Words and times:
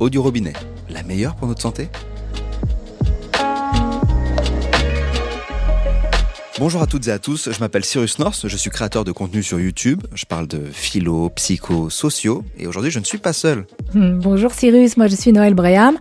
Eau 0.00 0.08
du 0.08 0.18
robinet, 0.18 0.54
la 0.88 1.02
meilleure 1.02 1.36
pour 1.36 1.48
notre 1.48 1.60
santé 1.60 1.90
Bonjour 6.58 6.80
à 6.80 6.86
toutes 6.86 7.06
et 7.08 7.10
à 7.10 7.18
tous, 7.18 7.50
je 7.52 7.60
m'appelle 7.60 7.84
Cyrus 7.84 8.18
North, 8.18 8.48
je 8.48 8.56
suis 8.56 8.70
créateur 8.70 9.04
de 9.04 9.12
contenu 9.12 9.42
sur 9.42 9.60
YouTube, 9.60 10.02
je 10.14 10.24
parle 10.24 10.46
de 10.46 10.64
philo, 10.72 11.28
psycho, 11.30 11.90
sociaux, 11.90 12.42
et 12.56 12.66
aujourd'hui 12.66 12.90
je 12.90 13.00
ne 13.00 13.04
suis 13.04 13.18
pas 13.18 13.34
seul. 13.34 13.66
Hmm, 13.92 14.18
bonjour 14.18 14.52
Cyrus, 14.52 14.96
moi 14.96 15.08
je 15.08 15.14
suis 15.14 15.32
Noël 15.32 15.52
Breham. 15.52 15.98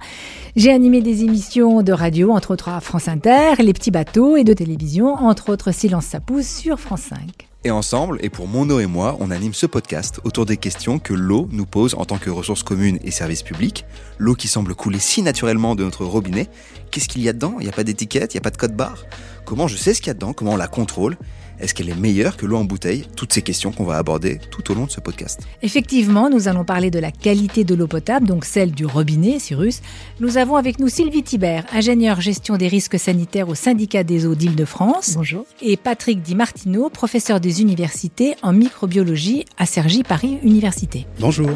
J'ai 0.57 0.71
animé 0.71 1.01
des 1.01 1.23
émissions 1.23 1.83
de 1.83 1.93
radio, 1.93 2.31
entre 2.31 2.49
autres 2.49 2.69
à 2.69 2.81
France 2.81 3.07
Inter, 3.07 3.53
Les 3.59 3.73
Petits 3.73 3.91
Bateaux, 3.91 4.37
et 4.37 4.43
de 4.43 4.53
télévision, 4.53 5.13
entre 5.13 5.49
autres 5.49 5.71
Silence 5.71 6.07
ça 6.07 6.19
pousse 6.19 6.47
sur 6.47 6.79
France 6.79 7.01
5. 7.09 7.47
Et 7.63 7.69
ensemble, 7.69 8.17
et 8.23 8.31
pour 8.31 8.47
mon 8.47 8.67
eau 8.71 8.79
et 8.79 8.87
moi, 8.87 9.17
on 9.19 9.29
anime 9.29 9.53
ce 9.53 9.67
podcast 9.67 10.19
autour 10.23 10.47
des 10.47 10.57
questions 10.57 10.97
que 10.97 11.13
l'eau 11.13 11.47
nous 11.51 11.67
pose 11.67 11.93
en 11.93 12.05
tant 12.05 12.17
que 12.17 12.31
ressource 12.31 12.63
commune 12.63 12.97
et 13.03 13.11
service 13.11 13.43
public. 13.43 13.85
L'eau 14.17 14.33
qui 14.33 14.47
semble 14.47 14.73
couler 14.73 14.97
si 14.97 15.21
naturellement 15.21 15.75
de 15.75 15.83
notre 15.83 16.05
robinet. 16.05 16.47
Qu'est-ce 16.89 17.07
qu'il 17.07 17.21
y 17.21 17.29
a 17.29 17.33
dedans? 17.33 17.57
Il 17.59 17.65
n'y 17.65 17.69
a 17.69 17.73
pas 17.73 17.83
d'étiquette, 17.83 18.33
il 18.33 18.37
n'y 18.37 18.41
a 18.41 18.41
pas 18.41 18.49
de 18.49 18.57
code 18.57 18.75
barre? 18.75 19.05
Comment 19.45 19.67
je 19.67 19.77
sais 19.77 19.93
ce 19.93 20.01
qu'il 20.01 20.07
y 20.07 20.11
a 20.11 20.15
dedans? 20.15 20.33
Comment 20.33 20.53
on 20.53 20.57
la 20.57 20.67
contrôle? 20.67 21.17
Est-ce 21.59 21.73
qu'elle 21.73 21.89
est 21.89 21.99
meilleure 21.99 22.37
que 22.37 22.45
l'eau 22.45 22.57
en 22.57 22.65
bouteille? 22.65 23.05
Toutes 23.15 23.33
ces 23.33 23.41
questions 23.41 23.71
qu'on 23.71 23.83
va 23.83 23.97
aborder 23.97 24.39
tout 24.51 24.71
au 24.71 24.75
long 24.75 24.85
de 24.85 24.91
ce 24.91 24.99
podcast. 24.99 25.41
Effectivement, 25.63 26.29
nous 26.29 26.47
allons 26.47 26.63
parler 26.63 26.91
de 26.91 26.99
la 26.99 27.11
qualité 27.11 27.63
de 27.63 27.73
l'eau 27.73 27.87
potable, 27.87 28.27
donc 28.27 28.45
celle 28.45 28.71
du 28.71 28.85
robinet, 28.85 29.39
Cyrus. 29.39 29.81
Nous 30.19 30.37
avons 30.37 30.55
avec 30.55 30.79
nous 30.79 30.87
Sylvie 30.87 31.23
Thibert, 31.23 31.65
ingénieure 31.71 32.21
gestion 32.21 32.57
des 32.57 32.67
risques 32.67 32.99
sanitaires 32.99 33.49
au 33.49 33.55
syndicat 33.55 34.03
des 34.03 34.25
eaux 34.25 34.35
d'Île-de-France. 34.35 35.13
Bonjour. 35.15 35.45
Et 35.61 35.77
Patrick 35.77 36.21
Di 36.21 36.35
Martino, 36.35 36.89
professeur 36.89 37.39
des 37.39 37.61
universités 37.61 38.35
en 38.43 38.53
microbiologie 38.53 39.45
à 39.57 39.65
Cergy 39.65 40.03
Paris 40.03 40.37
Université. 40.43 41.07
Bonjour. 41.19 41.49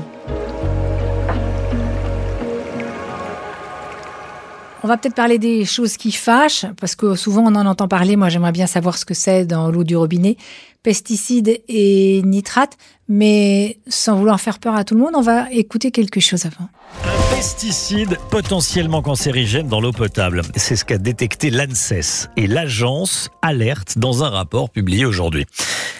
On 4.83 4.87
va 4.87 4.97
peut-être 4.97 5.13
parler 5.13 5.37
des 5.37 5.63
choses 5.63 5.95
qui 5.95 6.11
fâchent, 6.11 6.65
parce 6.79 6.95
que 6.95 7.13
souvent 7.15 7.43
on 7.43 7.55
en 7.55 7.67
entend 7.67 7.87
parler. 7.87 8.15
Moi, 8.15 8.29
j'aimerais 8.29 8.51
bien 8.51 8.65
savoir 8.65 8.97
ce 8.97 9.05
que 9.05 9.13
c'est 9.13 9.45
dans 9.45 9.69
l'eau 9.69 9.83
du 9.83 9.95
robinet, 9.95 10.37
pesticides 10.81 11.61
et 11.67 12.23
nitrates. 12.23 12.77
Mais 13.07 13.77
sans 13.87 14.15
vouloir 14.15 14.41
faire 14.41 14.57
peur 14.57 14.75
à 14.75 14.83
tout 14.83 14.95
le 14.95 15.01
monde, 15.01 15.11
on 15.13 15.21
va 15.21 15.51
écouter 15.51 15.91
quelque 15.91 16.19
chose 16.19 16.47
avant. 16.47 16.67
Un 17.03 17.35
pesticide 17.35 18.17
potentiellement 18.31 19.03
cancérigène 19.03 19.67
dans 19.67 19.81
l'eau 19.81 19.91
potable. 19.91 20.41
C'est 20.55 20.75
ce 20.75 20.83
qu'a 20.83 20.97
détecté 20.97 21.51
l'ANSES 21.51 22.29
et 22.35 22.47
l'agence 22.47 23.29
alerte 23.43 23.99
dans 23.99 24.23
un 24.23 24.29
rapport 24.29 24.71
publié 24.71 25.05
aujourd'hui. 25.05 25.45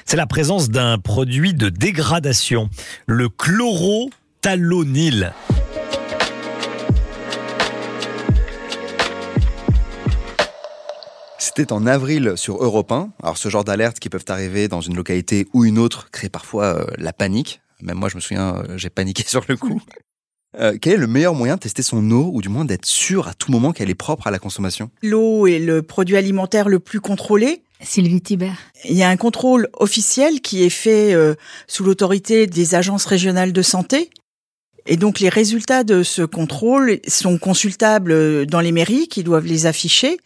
C'est 0.06 0.18
la 0.18 0.26
présence 0.26 0.70
d'un 0.70 0.98
produit 0.98 1.54
de 1.54 1.70
dégradation, 1.70 2.68
le 3.06 3.30
chlorothalonil. 3.30 5.34
C'était 11.53 11.73
en 11.73 11.85
avril 11.85 12.33
sur 12.38 12.63
Europe 12.63 12.94
1. 12.94 13.11
Alors 13.21 13.38
ce 13.38 13.49
genre 13.49 13.66
d'alertes 13.66 13.99
qui 13.99 14.07
peuvent 14.07 14.23
arriver 14.30 14.69
dans 14.69 14.80
une 14.80 14.95
localité 14.95 15.47
ou 15.53 15.66
une 15.66 15.80
autre 15.80 16.09
crée 16.09 16.30
parfois 16.30 16.77
euh, 16.77 16.85
la 16.97 17.11
panique. 17.11 17.61
Même 17.81 17.97
moi, 17.97 18.07
je 18.07 18.16
me 18.16 18.21
souviens, 18.21 18.55
euh, 18.55 18.77
j'ai 18.77 18.89
paniqué 18.89 19.23
sur 19.27 19.44
le 19.49 19.57
coup. 19.57 19.81
Euh, 20.59 20.77
quel 20.81 20.94
est 20.94 20.97
le 20.97 21.07
meilleur 21.07 21.33
moyen 21.33 21.55
de 21.55 21.59
tester 21.59 21.81
son 21.81 22.09
eau 22.11 22.29
ou 22.33 22.41
du 22.41 22.49
moins 22.49 22.66
d'être 22.66 22.85
sûr 22.85 23.27
à 23.27 23.33
tout 23.33 23.52
moment 23.52 23.73
qu'elle 23.73 23.89
est 23.89 23.95
propre 23.95 24.27
à 24.27 24.31
la 24.31 24.39
consommation? 24.39 24.91
L'eau 25.02 25.47
est 25.47 25.59
le 25.59 25.81
produit 25.81 26.17
alimentaire 26.17 26.69
le 26.69 26.79
plus 26.79 26.99
contrôlé. 26.99 27.63
Sylvie 27.81 28.22
Thibert. 28.22 28.57
Il 28.85 28.95
y 28.95 29.03
a 29.03 29.09
un 29.09 29.17
contrôle 29.17 29.69
officiel 29.73 30.41
qui 30.41 30.63
est 30.63 30.69
fait 30.69 31.13
euh, 31.13 31.35
sous 31.67 31.83
l'autorité 31.83 32.47
des 32.47 32.75
agences 32.75 33.05
régionales 33.05 33.53
de 33.53 33.61
santé. 33.61 34.09
Et 34.88 34.98
donc 34.98 35.20
les 35.20 35.30
résultats 35.30 35.84
de 35.84 36.03
ce 36.03 36.24
contrôle 36.24 37.00
sont 37.08 37.38
consultables 37.38 38.46
dans 38.46 38.62
les 38.62 38.72
mairies 38.72 39.08
qui 39.08 39.24
doivent 39.24 39.46
les 39.46 39.66
afficher, 39.66 40.18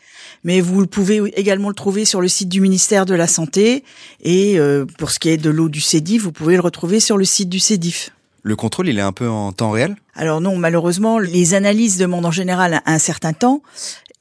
mais 0.44 0.62
vous 0.62 0.88
pouvez 0.88 1.22
également 1.36 1.70
le 1.70 1.76
trouver 1.76 2.06
sur 2.06 2.22
le 2.22 2.28
site 2.28 2.50
du 2.50 2.62
ministère 2.62 3.06
de 3.06 3.16
la 3.16 3.28
Santé 3.28 3.84
et 4.22 4.58
euh, 4.58 4.86
pour 4.98 5.12
ce 5.12 5.20
qui 5.20 5.30
est 5.30 5.38
de 5.38 5.50
l'eau 5.50 5.70
du 5.70 5.82
CEDIF, 5.82 6.24
vous 6.24 6.32
pouvez 6.32 6.56
le 6.56 6.62
retrouver 6.62 7.00
sur 7.00 7.18
le 7.18 7.26
site 7.26 7.50
du 7.50 7.60
CEDIF. 7.60 8.12
Le 8.48 8.56
contrôle, 8.56 8.90
il 8.90 9.00
est 9.00 9.02
un 9.02 9.12
peu 9.12 9.28
en 9.28 9.52
temps 9.54 9.72
réel? 9.72 9.96
Alors 10.14 10.40
non, 10.40 10.56
malheureusement, 10.56 11.18
les 11.18 11.56
analyses 11.56 11.98
demandent 11.98 12.28
en 12.28 12.32
général 12.32 12.80
un 12.86 13.00
certain 13.00 13.34
temps. 13.34 13.64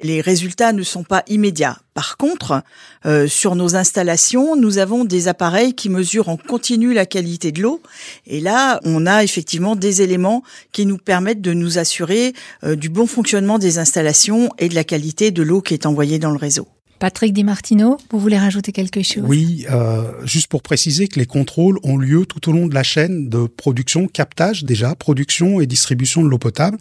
Les 0.01 0.23
résultats 0.23 0.73
ne 0.73 0.83
sont 0.83 1.05
pas 1.05 1.25
immédiats. 1.29 1.77
Par 1.93 2.17
contre, 2.17 2.63
euh, 3.05 3.29
sur 3.29 3.55
nos 3.55 3.77
installations, 3.77 4.57
nous 4.57 4.79
avons 4.79 5.05
des 5.05 5.29
appareils 5.29 5.75
qui 5.75 5.91
mesurent 5.91 6.31
en 6.31 6.39
continu 6.39 6.95
la 6.95 7.05
qualité 7.05 7.53
de 7.53 7.61
l'eau. 7.61 7.83
Et 8.27 8.41
là, 8.41 8.81
on 8.85 9.05
a 9.05 9.23
effectivement 9.23 9.77
des 9.77 10.01
éléments 10.01 10.43
qui 10.73 10.87
nous 10.87 10.97
permettent 10.97 11.43
de 11.43 11.53
nous 11.53 11.77
assurer 11.77 12.33
euh, 12.65 12.77
du 12.77 12.89
bon 12.89 13.07
fonctionnement 13.07 13.59
des 13.59 13.79
installations 13.79 14.49
et 14.59 14.71
de 14.71 14.75
la 14.75 14.85
qualité 14.85 15.33
de 15.33 15.43
l'eau 15.43 15.61
qui 15.61 15.75
est 15.75 15.85
envoyée 15.85 16.19
dans 16.19 16.31
le 16.31 16.39
réseau. 16.39 16.67
Patrick 17.05 17.35
Di 17.35 17.45
Martino, 17.45 17.99
vous 18.11 18.19
voulez 18.19 18.39
rajouter 18.39 18.73
quelque 18.73 19.03
chose? 19.03 19.25
Oui, 19.27 19.67
euh, 19.71 20.11
juste 20.25 20.47
pour 20.47 20.63
préciser 20.63 21.07
que 21.07 21.21
les 21.21 21.27
contrôles 21.27 21.79
ont 21.83 21.99
lieu 21.99 22.25
tout 22.25 22.49
au 22.49 22.53
long 22.55 22.67
de 22.67 22.73
la 22.73 22.83
chaîne 22.83 23.29
de 23.29 23.47
production, 23.47 24.09
captage 24.09 24.65
déjà, 24.65 24.95
production 24.95 25.61
et 25.61 25.67
distribution 25.67 26.23
de 26.23 26.31
l'eau 26.31 26.39
potable. 26.39 26.79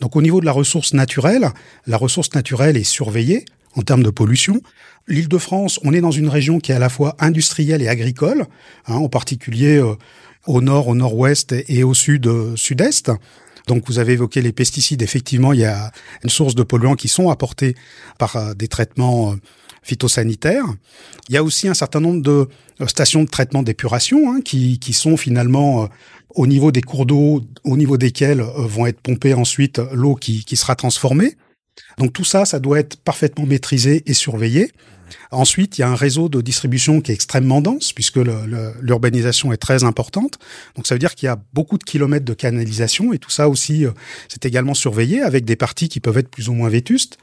Donc 0.00 0.16
au 0.16 0.22
niveau 0.22 0.40
de 0.40 0.46
la 0.46 0.52
ressource 0.52 0.94
naturelle, 0.94 1.50
la 1.86 1.98
ressource 1.98 2.32
naturelle 2.34 2.78
est 2.78 2.82
surveillée 2.82 3.44
en 3.74 3.82
termes 3.82 4.02
de 4.02 4.08
pollution. 4.08 4.62
L'Île-de-France, 5.06 5.80
on 5.84 5.92
est 5.92 6.00
dans 6.00 6.12
une 6.12 6.30
région 6.30 6.60
qui 6.60 6.72
est 6.72 6.74
à 6.74 6.78
la 6.78 6.88
fois 6.88 7.14
industrielle 7.18 7.82
et 7.82 7.88
agricole, 7.88 8.46
hein, 8.86 8.94
en 8.94 9.10
particulier 9.10 9.76
euh, 9.76 9.96
au 10.46 10.62
nord, 10.62 10.88
au 10.88 10.94
nord-ouest 10.94 11.54
et 11.68 11.84
au 11.84 11.92
sud, 11.92 12.26
euh. 12.26 12.56
Donc 13.68 13.84
vous 13.86 14.00
avez 14.00 14.14
évoqué 14.14 14.42
les 14.42 14.52
pesticides. 14.52 15.02
Effectivement, 15.02 15.52
il 15.52 15.60
y 15.60 15.64
a 15.64 15.92
une 16.24 16.30
source 16.30 16.56
de 16.56 16.64
polluants 16.64 16.96
qui 16.96 17.06
sont 17.06 17.30
apportés 17.30 17.76
par 18.18 18.34
euh, 18.34 18.54
des 18.54 18.66
traitements 18.66 19.36
phytosanitaires. 19.82 20.66
Il 21.28 21.34
y 21.34 21.38
a 21.38 21.44
aussi 21.44 21.68
un 21.68 21.74
certain 21.74 22.00
nombre 22.00 22.22
de 22.22 22.48
stations 22.88 23.22
de 23.22 23.28
traitement 23.28 23.62
d'épuration 23.62 24.32
hein, 24.32 24.40
qui, 24.44 24.78
qui 24.78 24.92
sont 24.92 25.16
finalement 25.16 25.88
au 26.34 26.46
niveau 26.46 26.72
des 26.72 26.82
cours 26.82 27.06
d'eau, 27.06 27.42
au 27.64 27.76
niveau 27.76 27.96
desquels 27.96 28.40
vont 28.40 28.86
être 28.86 29.00
pompées 29.00 29.34
ensuite 29.34 29.80
l'eau 29.92 30.14
qui, 30.14 30.44
qui 30.44 30.56
sera 30.56 30.74
transformée. 30.74 31.36
Donc 31.98 32.12
tout 32.12 32.24
ça, 32.24 32.44
ça 32.44 32.58
doit 32.58 32.78
être 32.78 32.96
parfaitement 33.00 33.46
maîtrisé 33.46 34.02
et 34.06 34.14
surveillé. 34.14 34.72
Ensuite, 35.30 35.78
il 35.78 35.82
y 35.82 35.84
a 35.84 35.88
un 35.88 35.94
réseau 35.94 36.28
de 36.28 36.40
distribution 36.40 37.00
qui 37.00 37.10
est 37.10 37.14
extrêmement 37.14 37.60
dense 37.60 37.92
puisque 37.92 38.18
l'urbanisation 38.80 39.52
est 39.52 39.58
très 39.58 39.84
importante. 39.84 40.38
Donc 40.76 40.86
ça 40.86 40.94
veut 40.94 40.98
dire 40.98 41.14
qu'il 41.14 41.26
y 41.26 41.30
a 41.30 41.38
beaucoup 41.52 41.78
de 41.78 41.84
kilomètres 41.84 42.24
de 42.24 42.34
canalisation 42.34 43.12
et 43.12 43.18
tout 43.18 43.30
ça 43.30 43.48
aussi, 43.48 43.84
c'est 44.28 44.44
également 44.44 44.74
surveillé 44.74 45.22
avec 45.22 45.44
des 45.44 45.56
parties 45.56 45.88
qui 45.88 46.00
peuvent 46.00 46.18
être 46.18 46.30
plus 46.30 46.48
ou 46.48 46.54
moins 46.54 46.68
vétustes, 46.68 47.18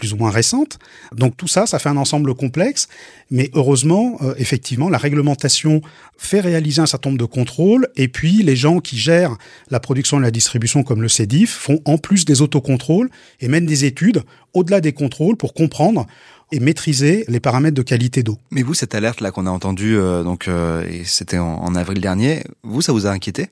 plus 0.00 0.12
ou 0.14 0.16
moins 0.16 0.30
récentes. 0.30 0.78
Donc 1.14 1.36
tout 1.36 1.48
ça, 1.48 1.66
ça 1.66 1.78
fait 1.78 1.90
un 1.90 1.96
ensemble 1.96 2.34
complexe. 2.34 2.88
Mais 3.30 3.50
heureusement, 3.52 4.18
euh, 4.22 4.34
effectivement, 4.38 4.88
la 4.88 4.98
réglementation 4.98 5.82
fait 6.16 6.40
réaliser 6.40 6.80
un 6.80 6.86
certain 6.86 7.10
nombre 7.10 7.20
de 7.20 7.26
contrôles 7.26 7.88
et 7.96 8.08
puis 8.08 8.42
les 8.42 8.56
gens 8.56 8.80
qui 8.80 8.96
gèrent 8.96 9.36
la 9.70 9.78
production 9.78 10.18
et 10.18 10.22
la 10.22 10.30
distribution 10.30 10.82
comme 10.82 11.02
le 11.02 11.08
CEDIF 11.08 11.50
font 11.50 11.80
en 11.84 11.98
plus 11.98 12.24
des 12.24 12.42
autocontrôles 12.42 13.10
et 13.40 13.48
mènent 13.48 13.66
des 13.66 13.84
études 13.84 14.22
au-delà 14.54 14.80
des 14.80 14.92
contrôles 14.92 15.36
pour 15.36 15.54
comprendre 15.54 16.06
et 16.52 16.60
maîtriser 16.60 17.24
les 17.28 17.40
paramètres 17.40 17.76
de 17.76 17.82
qualité 17.82 18.22
d'eau. 18.22 18.38
Mais 18.50 18.62
vous, 18.62 18.74
cette 18.74 18.94
alerte 18.94 19.20
là 19.20 19.30
qu'on 19.30 19.46
a 19.46 19.50
entendue, 19.50 19.96
euh, 19.96 20.22
donc 20.22 20.48
euh, 20.48 20.84
et 20.88 21.04
c'était 21.04 21.38
en, 21.38 21.54
en, 21.54 21.74
avril 21.74 22.00
dernier, 22.00 22.42
vous, 22.62 22.82
ça 22.82 22.92
vous 22.92 23.06
a 23.06 23.10
inquiété 23.10 23.50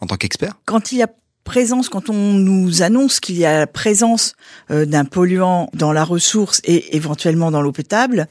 en 0.00 0.06
tant 0.06 0.16
qu'expert? 0.16 0.54
Quand 0.64 0.92
il 0.92 0.98
y 0.98 1.02
a 1.02 1.08
présence, 1.44 1.88
quand 1.88 2.10
on 2.10 2.34
nous 2.34 2.82
annonce 2.82 3.18
qu'il 3.18 3.36
y 3.36 3.44
a 3.44 3.58
la 3.60 3.66
présence 3.66 4.34
euh, 4.70 4.84
d'un 4.84 5.04
polluant 5.04 5.68
dans 5.74 5.92
la 5.92 6.04
ressource 6.04 6.60
et 6.64 6.96
éventuellement 6.96 7.50
dans 7.50 7.62
l'eau 7.62 7.72
potable, 7.72 8.28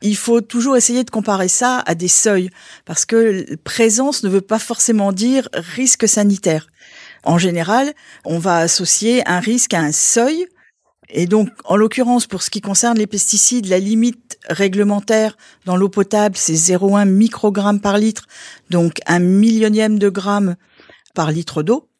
il 0.00 0.16
faut 0.16 0.40
toujours 0.40 0.76
essayer 0.76 1.04
de 1.04 1.10
comparer 1.10 1.48
ça 1.48 1.82
à 1.86 1.94
des 1.94 2.08
seuils, 2.08 2.50
parce 2.84 3.04
que 3.04 3.56
présence 3.56 4.22
ne 4.22 4.28
veut 4.28 4.40
pas 4.40 4.58
forcément 4.58 5.12
dire 5.12 5.48
risque 5.52 6.08
sanitaire. 6.08 6.68
En 7.24 7.38
général, 7.38 7.92
on 8.24 8.38
va 8.38 8.56
associer 8.56 9.22
un 9.28 9.38
risque 9.38 9.74
à 9.74 9.80
un 9.80 9.92
seuil 9.92 10.46
et 11.14 11.26
donc, 11.26 11.50
en 11.64 11.76
l'occurrence, 11.76 12.26
pour 12.26 12.42
ce 12.42 12.48
qui 12.48 12.62
concerne 12.62 12.96
les 12.96 13.06
pesticides, 13.06 13.66
la 13.66 13.78
limite 13.78 14.38
réglementaire 14.48 15.36
dans 15.66 15.76
l'eau 15.76 15.90
potable, 15.90 16.36
c'est 16.38 16.54
0,1 16.54 17.06
microgramme 17.06 17.80
par 17.80 17.98
litre, 17.98 18.26
donc 18.70 18.98
un 19.06 19.18
millionième 19.18 19.98
de 19.98 20.08
gramme 20.08 20.56
par 21.14 21.30
litre 21.30 21.62
d'eau. 21.62 21.90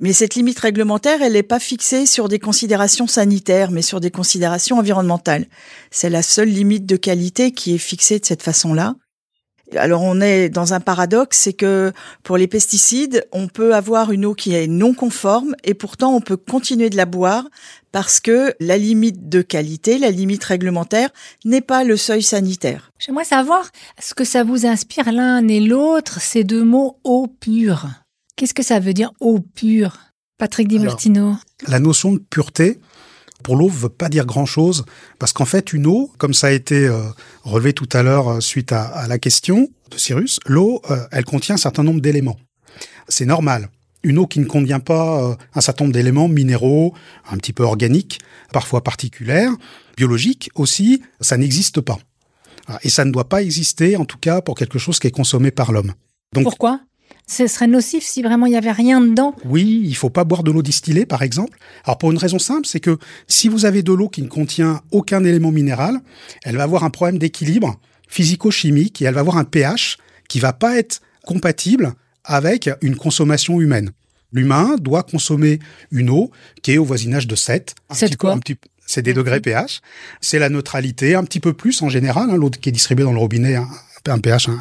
Mais 0.00 0.12
cette 0.12 0.34
limite 0.34 0.58
réglementaire, 0.58 1.22
elle 1.22 1.34
n'est 1.34 1.44
pas 1.44 1.60
fixée 1.60 2.06
sur 2.06 2.28
des 2.28 2.40
considérations 2.40 3.06
sanitaires, 3.06 3.70
mais 3.70 3.82
sur 3.82 4.00
des 4.00 4.10
considérations 4.10 4.78
environnementales. 4.78 5.46
C'est 5.92 6.10
la 6.10 6.22
seule 6.22 6.48
limite 6.48 6.86
de 6.86 6.96
qualité 6.96 7.52
qui 7.52 7.76
est 7.76 7.78
fixée 7.78 8.18
de 8.18 8.26
cette 8.26 8.42
façon-là. 8.42 8.96
Alors 9.76 10.02
on 10.02 10.20
est 10.20 10.48
dans 10.48 10.74
un 10.74 10.80
paradoxe, 10.80 11.38
c'est 11.38 11.52
que 11.52 11.92
pour 12.22 12.36
les 12.36 12.46
pesticides, 12.46 13.26
on 13.32 13.48
peut 13.48 13.74
avoir 13.74 14.12
une 14.12 14.24
eau 14.26 14.34
qui 14.34 14.54
est 14.54 14.66
non 14.66 14.94
conforme 14.94 15.56
et 15.64 15.74
pourtant 15.74 16.14
on 16.14 16.20
peut 16.20 16.36
continuer 16.36 16.90
de 16.90 16.96
la 16.96 17.06
boire 17.06 17.44
parce 17.94 18.18
que 18.18 18.52
la 18.58 18.76
limite 18.76 19.28
de 19.28 19.40
qualité, 19.40 19.98
la 19.98 20.10
limite 20.10 20.42
réglementaire 20.42 21.10
n'est 21.44 21.60
pas 21.60 21.84
le 21.84 21.96
seuil 21.96 22.24
sanitaire. 22.24 22.90
J'aimerais 22.98 23.24
savoir 23.24 23.70
ce 24.02 24.14
que 24.14 24.24
ça 24.24 24.42
vous 24.42 24.66
inspire 24.66 25.12
l'un 25.12 25.46
et 25.46 25.60
l'autre, 25.60 26.20
ces 26.20 26.42
deux 26.42 26.64
mots 26.64 26.98
eau 27.04 27.28
pure. 27.28 27.86
Qu'est-ce 28.34 28.52
que 28.52 28.64
ça 28.64 28.80
veut 28.80 28.94
dire 28.94 29.12
eau 29.20 29.38
pure? 29.38 29.96
Patrick 30.38 30.66
Di 30.66 30.80
Martino. 30.80 31.36
La 31.68 31.78
notion 31.78 32.10
de 32.10 32.18
pureté, 32.18 32.80
pour 33.44 33.54
l'eau, 33.54 33.68
ne 33.68 33.70
veut 33.70 33.88
pas 33.88 34.08
dire 34.08 34.26
grand-chose, 34.26 34.84
parce 35.20 35.32
qu'en 35.32 35.44
fait, 35.44 35.72
une 35.72 35.86
eau, 35.86 36.10
comme 36.18 36.34
ça 36.34 36.48
a 36.48 36.50
été 36.50 36.88
euh, 36.88 37.00
relevé 37.44 37.74
tout 37.74 37.88
à 37.92 38.02
l'heure 38.02 38.28
euh, 38.28 38.40
suite 38.40 38.72
à, 38.72 39.06
la 39.06 39.20
question 39.20 39.68
de 39.92 39.98
Cyrus, 39.98 40.40
l'eau, 40.46 40.82
euh, 40.90 40.96
elle 41.12 41.24
contient 41.24 41.54
un 41.54 41.58
certain 41.58 41.84
nombre 41.84 42.00
d'éléments. 42.00 42.40
C'est 43.08 43.24
normal. 43.24 43.68
Une 44.04 44.18
eau 44.18 44.26
qui 44.26 44.38
ne 44.38 44.44
contient 44.44 44.80
pas 44.80 45.36
un 45.54 45.60
certain 45.60 45.84
nombre 45.84 45.94
d'éléments 45.94 46.28
minéraux, 46.28 46.94
un 47.30 47.36
petit 47.38 47.52
peu 47.52 47.64
organiques, 47.64 48.20
parfois 48.52 48.84
particuliers, 48.84 49.48
biologiques 49.96 50.50
aussi, 50.54 51.02
ça 51.20 51.36
n'existe 51.36 51.80
pas. 51.80 51.98
Et 52.82 52.90
ça 52.90 53.04
ne 53.04 53.10
doit 53.10 53.28
pas 53.28 53.42
exister, 53.42 53.96
en 53.96 54.04
tout 54.04 54.18
cas, 54.18 54.40
pour 54.40 54.54
quelque 54.54 54.78
chose 54.78 54.98
qui 54.98 55.06
est 55.06 55.10
consommé 55.10 55.50
par 55.50 55.72
l'homme. 55.72 55.94
Pourquoi? 56.32 56.80
Ce 57.26 57.46
serait 57.46 57.66
nocif 57.66 58.04
si 58.04 58.22
vraiment 58.22 58.44
il 58.44 58.50
n'y 58.50 58.56
avait 58.56 58.72
rien 58.72 59.00
dedans. 59.00 59.34
Oui, 59.46 59.80
il 59.84 59.96
faut 59.96 60.10
pas 60.10 60.24
boire 60.24 60.42
de 60.42 60.50
l'eau 60.50 60.62
distillée, 60.62 61.06
par 61.06 61.22
exemple. 61.22 61.58
Alors 61.84 61.96
pour 61.96 62.10
une 62.10 62.18
raison 62.18 62.38
simple, 62.38 62.66
c'est 62.66 62.80
que 62.80 62.98
si 63.28 63.48
vous 63.48 63.64
avez 63.64 63.82
de 63.82 63.92
l'eau 63.92 64.10
qui 64.10 64.20
ne 64.20 64.28
contient 64.28 64.82
aucun 64.90 65.24
élément 65.24 65.50
minéral, 65.50 66.00
elle 66.42 66.56
va 66.56 66.64
avoir 66.64 66.84
un 66.84 66.90
problème 66.90 67.18
d'équilibre 67.18 67.80
physico-chimique 68.08 69.00
et 69.00 69.06
elle 69.06 69.14
va 69.14 69.20
avoir 69.20 69.38
un 69.38 69.44
pH 69.44 69.96
qui 70.28 70.38
va 70.38 70.52
pas 70.52 70.76
être 70.76 71.00
compatible 71.24 71.94
avec 72.24 72.70
une 72.82 72.96
consommation 72.96 73.60
humaine. 73.60 73.90
L'humain 74.32 74.76
doit 74.80 75.04
consommer 75.04 75.60
une 75.92 76.10
eau 76.10 76.30
qui 76.62 76.72
est 76.72 76.78
au 76.78 76.84
voisinage 76.84 77.26
de 77.26 77.36
7. 77.36 77.74
7 77.90 78.16
quoi 78.16 78.38
C'est 78.84 79.02
des 79.02 79.14
degrés 79.14 79.40
pH. 79.40 79.80
C'est 80.20 80.40
la 80.40 80.48
neutralité, 80.48 81.14
un 81.14 81.24
petit 81.24 81.40
peu 81.40 81.52
plus 81.52 81.80
en 81.82 81.88
général. 81.88 82.30
Hein, 82.30 82.36
l'eau 82.36 82.50
qui 82.50 82.68
est 82.68 82.72
distribuée 82.72 83.04
dans 83.04 83.12
le 83.12 83.18
robinet, 83.18 83.54
un, 83.54 83.68
un 84.08 84.18
pH 84.18 84.48
un, 84.48 84.58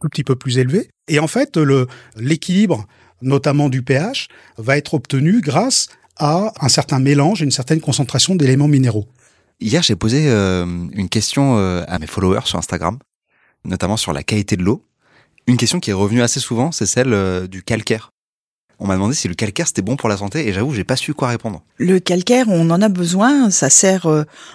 un 0.00 0.08
petit 0.08 0.24
peu 0.24 0.36
plus 0.36 0.58
élevé. 0.58 0.88
Et 1.08 1.18
en 1.18 1.26
fait, 1.26 1.56
le, 1.56 1.88
l'équilibre, 2.16 2.86
notamment 3.20 3.68
du 3.68 3.82
pH, 3.82 4.28
va 4.58 4.76
être 4.76 4.94
obtenu 4.94 5.40
grâce 5.40 5.88
à 6.16 6.52
un 6.60 6.68
certain 6.68 6.98
mélange, 6.98 7.42
une 7.42 7.50
certaine 7.50 7.80
concentration 7.80 8.34
d'éléments 8.34 8.68
minéraux. 8.68 9.06
Hier, 9.60 9.82
j'ai 9.82 9.96
posé 9.96 10.28
euh, 10.28 10.66
une 10.92 11.08
question 11.08 11.58
euh, 11.58 11.82
à 11.88 11.98
mes 11.98 12.06
followers 12.06 12.42
sur 12.44 12.58
Instagram, 12.58 12.98
notamment 13.64 13.96
sur 13.96 14.12
la 14.12 14.22
qualité 14.22 14.56
de 14.56 14.62
l'eau. 14.62 14.84
Une 15.46 15.56
question 15.56 15.80
qui 15.80 15.90
est 15.90 15.94
revenue 15.94 16.22
assez 16.22 16.40
souvent, 16.40 16.72
c'est 16.72 16.86
celle 16.86 17.12
euh, 17.12 17.46
du 17.46 17.62
calcaire. 17.62 18.10
On 18.78 18.86
m'a 18.86 18.94
demandé 18.94 19.14
si 19.14 19.26
le 19.26 19.34
calcaire 19.34 19.66
c'était 19.66 19.80
bon 19.80 19.96
pour 19.96 20.10
la 20.10 20.18
santé 20.18 20.46
et 20.46 20.52
j'avoue 20.52 20.74
j'ai 20.74 20.84
pas 20.84 20.96
su 20.96 21.14
quoi 21.14 21.28
répondre. 21.28 21.62
Le 21.78 21.98
calcaire, 21.98 22.46
on 22.50 22.68
en 22.68 22.82
a 22.82 22.90
besoin, 22.90 23.48
ça 23.48 23.70
sert 23.70 24.06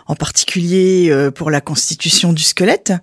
en 0.05 0.13
particulier 0.13 1.11
pour 1.33 1.49
la 1.49 1.59
constitution 1.59 2.31
du 2.31 2.43
squelette 2.43 2.93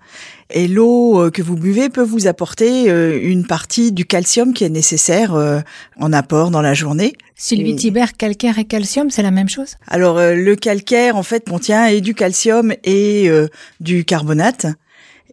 et 0.51 0.67
l'eau 0.67 1.21
euh, 1.21 1.31
que 1.31 1.43
vous 1.43 1.57
buvez 1.57 1.91
peut 1.91 2.03
vous 2.03 2.27
apporter 2.27 2.91
euh, 2.91 3.19
une 3.23 3.47
partie 3.47 3.93
du 3.93 4.07
calcium 4.07 4.55
qui 4.55 4.65
est 4.65 4.71
nécessaire 4.71 5.35
euh, 5.35 5.61
en 6.01 6.13
apport 6.13 6.51
dans 6.51 6.63
la 6.63 6.75
journée. 6.75 7.15
Sylvie 7.37 7.77
Thibert, 7.77 8.15
calcaire 8.15 8.59
et 8.59 8.65
calcium, 8.65 9.11
c'est 9.11 9.23
la 9.23 9.31
même 9.31 9.49
chose? 9.49 9.77
Alors 9.87 10.19
le 10.19 10.55
calcaire 10.57 11.17
en 11.17 11.23
fait 11.23 11.49
contient 11.49 11.87
et 11.87 12.01
du 12.01 12.15
calcium 12.15 12.73
et 12.85 13.31
du 13.79 14.05
carbonate. 14.05 14.67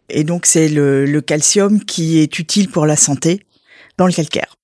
Et 0.08 0.24
donc 0.24 0.46
c'est 0.46 0.68
le, 0.68 1.04
le 1.04 1.20
calcium 1.20 1.84
qui 1.84 2.18
est 2.18 2.38
utile 2.38 2.70
pour 2.70 2.86
la 2.86 2.96
santé 2.96 3.42
dans 3.98 4.06
le 4.06 4.12
calcaire. 4.12 4.56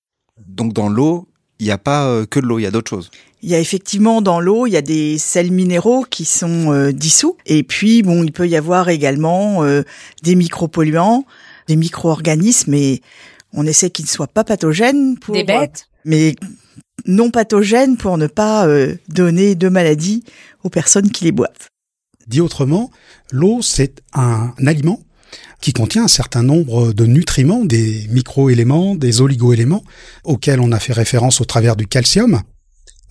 Donc 0.47 0.73
dans 0.73 0.89
l'eau, 0.89 1.27
il 1.59 1.65
n'y 1.65 1.71
a 1.71 1.77
pas 1.77 2.25
que 2.25 2.39
de 2.39 2.45
l'eau, 2.45 2.59
il 2.59 2.63
y 2.63 2.67
a 2.67 2.71
d'autres 2.71 2.89
choses. 2.89 3.09
Il 3.43 3.49
y 3.49 3.55
a 3.55 3.59
effectivement 3.59 4.21
dans 4.21 4.39
l'eau, 4.39 4.67
il 4.67 4.71
y 4.71 4.77
a 4.77 4.81
des 4.81 5.17
sels 5.17 5.51
minéraux 5.51 6.05
qui 6.09 6.23
sont 6.23 6.71
euh, 6.71 6.93
dissous. 6.93 7.35
Et 7.45 7.63
puis, 7.63 8.01
bon, 8.01 8.23
il 8.23 8.31
peut 8.31 8.47
y 8.47 8.55
avoir 8.55 8.87
également 8.87 9.65
euh, 9.65 9.83
des 10.23 10.35
micropolluants, 10.35 11.25
des 11.67 11.75
micro-organismes, 11.75 12.73
et 12.73 13.01
on 13.51 13.67
essaie 13.67 13.89
qu'ils 13.89 14.05
ne 14.05 14.09
soient 14.09 14.27
pas 14.27 14.45
pathogènes. 14.45 15.19
Pour, 15.19 15.35
des 15.35 15.43
bêtes 15.43 15.89
Mais 16.05 16.35
non 17.05 17.31
pathogènes 17.31 17.97
pour 17.97 18.17
ne 18.17 18.27
pas 18.27 18.65
euh, 18.65 18.95
donner 19.09 19.55
de 19.55 19.67
maladies 19.67 20.23
aux 20.63 20.69
personnes 20.69 21.11
qui 21.11 21.25
les 21.25 21.33
boivent. 21.33 21.67
Dit 22.27 22.39
autrement, 22.39 22.91
l'eau, 23.29 23.61
c'est 23.61 24.01
un 24.13 24.53
aliment 24.65 25.01
qui 25.61 25.73
contient 25.73 26.03
un 26.03 26.09
certain 26.09 26.43
nombre 26.43 26.93
de 26.93 27.05
nutriments, 27.05 27.65
des 27.65 28.07
micro-éléments, 28.09 28.95
des 28.95 29.21
oligo-éléments, 29.21 29.83
auxquels 30.23 30.59
on 30.59 30.71
a 30.71 30.79
fait 30.79 30.93
référence 30.93 31.41
au 31.41 31.45
travers 31.45 31.75
du 31.75 31.87
calcium. 31.87 32.41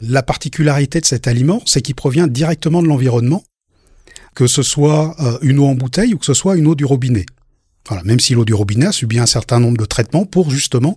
La 0.01 0.23
particularité 0.23 1.01
de 1.01 1.07
cet 1.07 1.27
aliment, 1.27 1.63
c'est 1.65 1.81
qu'il 1.81 1.95
provient 1.95 2.27
directement 2.27 2.83
de 2.83 2.89
l'environnement, 2.89 3.45
que 4.35 4.47
ce 4.47 4.63
soit 4.63 5.17
euh, 5.21 5.39
une 5.43 5.59
eau 5.59 5.67
en 5.67 5.75
bouteille 5.75 6.15
ou 6.15 6.19
que 6.19 6.27
ce 6.27 6.35
soit 6.35 6.57
une 6.57 6.67
eau 6.67 6.75
du 6.75 6.85
robinet. 6.85 7.27
Voilà, 7.89 8.03
même 8.05 8.21
si 8.21 8.35
l'eau 8.35 8.45
du 8.45 8.55
robinet 8.55 8.87
a 8.87 8.93
subi 8.93 9.19
un 9.19 9.27
certain 9.27 9.61
nombre 9.61 9.79
de 9.79 9.85
traitements 9.85 10.25
pour 10.25 10.51
justement 10.51 10.97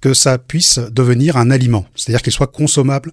que 0.00 0.14
ça 0.14 0.38
puisse 0.38 0.78
devenir 0.78 1.36
un 1.36 1.50
aliment, 1.50 1.86
c'est-à-dire 1.94 2.22
qu'il 2.22 2.32
soit 2.32 2.46
consommable 2.46 3.12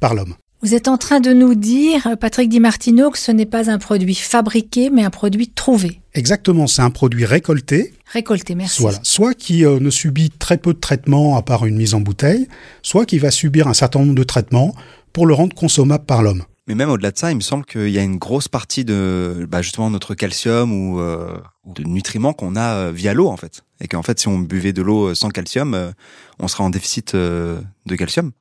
par 0.00 0.14
l'homme. 0.14 0.34
Vous 0.60 0.74
êtes 0.74 0.88
en 0.88 0.98
train 0.98 1.20
de 1.20 1.32
nous 1.32 1.54
dire, 1.54 2.16
Patrick 2.18 2.48
Di 2.48 2.58
Martino, 2.58 3.12
que 3.12 3.18
ce 3.18 3.30
n'est 3.30 3.46
pas 3.46 3.70
un 3.70 3.78
produit 3.78 4.16
fabriqué, 4.16 4.90
mais 4.90 5.04
un 5.04 5.10
produit 5.10 5.48
trouvé. 5.48 6.00
Exactement, 6.14 6.66
c'est 6.66 6.82
un 6.82 6.90
produit 6.90 7.24
récolté. 7.24 7.94
Récolté, 8.12 8.56
merci. 8.56 8.82
Voilà, 8.82 8.98
soit 9.04 9.34
qui 9.34 9.64
euh, 9.64 9.78
ne 9.78 9.88
subit 9.88 10.30
très 10.30 10.58
peu 10.58 10.74
de 10.74 10.80
traitements 10.80 11.36
à 11.36 11.42
part 11.42 11.64
une 11.64 11.76
mise 11.76 11.94
en 11.94 12.00
bouteille, 12.00 12.48
soit 12.82 13.06
qui 13.06 13.18
va 13.18 13.30
subir 13.30 13.68
un 13.68 13.72
certain 13.72 14.00
nombre 14.00 14.16
de 14.16 14.24
traitements 14.24 14.74
pour 15.12 15.26
le 15.26 15.34
rendre 15.34 15.54
consommable 15.54 16.04
par 16.04 16.24
l'homme. 16.24 16.42
Mais 16.66 16.74
même 16.74 16.90
au-delà 16.90 17.12
de 17.12 17.18
ça, 17.18 17.30
il 17.30 17.36
me 17.36 17.40
semble 17.40 17.64
qu'il 17.64 17.90
y 17.90 17.98
a 17.98 18.02
une 18.02 18.16
grosse 18.16 18.48
partie 18.48 18.84
de 18.84 19.46
bah, 19.48 19.62
justement 19.62 19.90
notre 19.90 20.16
calcium 20.16 20.72
ou 20.72 20.98
euh, 20.98 21.38
de 21.66 21.84
nutriments 21.84 22.32
qu'on 22.32 22.56
a 22.56 22.74
euh, 22.74 22.92
via 22.92 23.14
l'eau 23.14 23.28
en 23.28 23.36
fait, 23.36 23.62
et 23.80 23.86
qu'en 23.86 24.02
fait 24.02 24.18
si 24.18 24.26
on 24.26 24.40
buvait 24.40 24.72
de 24.72 24.82
l'eau 24.82 25.14
sans 25.14 25.28
calcium, 25.28 25.92
on 26.40 26.48
serait 26.48 26.64
en 26.64 26.70
déficit 26.70 27.14
de 27.14 27.62
calcium. 27.96 28.32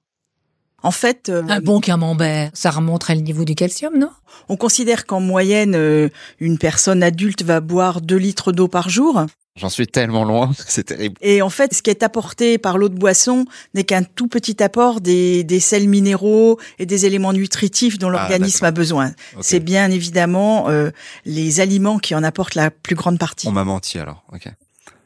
En 0.84 0.92
fait, 0.92 1.30
euh, 1.30 1.44
un 1.50 1.60
bon 1.60 1.80
camembert, 1.80 2.52
ça 2.54 2.70
remonterait 2.70 3.16
le 3.16 3.22
niveau 3.22 3.46
du 3.46 3.56
calcium, 3.56 3.98
non? 3.98 4.12
On 4.48 4.58
considère 4.58 5.06
qu'en 5.06 5.20
moyenne, 5.20 5.74
euh, 5.76 6.10
une 6.40 6.60
personne 6.60 7.02
adulte 7.02 7.42
va 7.44 7.62
boire 7.62 8.00
2 8.00 8.16
litres 8.16 8.52
d'eau 8.52 8.68
par 8.68 8.88
jour. 8.88 9.26
J'en 9.56 9.70
suis 9.70 9.88
tellement 9.88 10.24
loin, 10.24 10.52
c'est 10.68 10.84
terrible. 10.84 11.16
Et 11.22 11.42
en 11.42 11.50
fait, 11.50 11.74
ce 11.74 11.82
qui 11.82 11.90
est 11.90 12.04
apporté 12.04 12.60
par 12.60 12.78
l'eau 12.78 12.90
de 12.90 12.96
boisson 12.96 13.46
n'est 13.74 13.86
qu'un 13.86 14.04
tout 14.04 14.28
petit 14.28 14.62
apport 14.62 15.02
des, 15.02 15.44
des, 15.44 15.60
sels 15.60 15.90
minéraux 15.90 16.60
et 16.78 16.86
des 16.86 17.08
éléments 17.08 17.34
nutritifs 17.34 17.98
dont 17.98 18.10
ah, 18.10 18.12
l'organisme 18.12 18.64
a 18.66 18.72
besoin. 18.72 19.14
C'est 19.42 19.60
bien 19.60 19.90
évidemment 19.90 20.70
euh, 20.70 20.92
les 21.26 21.60
aliments 21.60 21.98
qui 21.98 22.14
en 22.14 22.24
apportent 22.24 22.56
la 22.56 22.70
plus 22.70 22.96
grande 22.96 23.18
partie. 23.18 23.48
On 23.48 23.52
m'a 23.52 23.64
menti 23.64 23.98
alors. 23.98 24.24
Ok. 24.32 24.48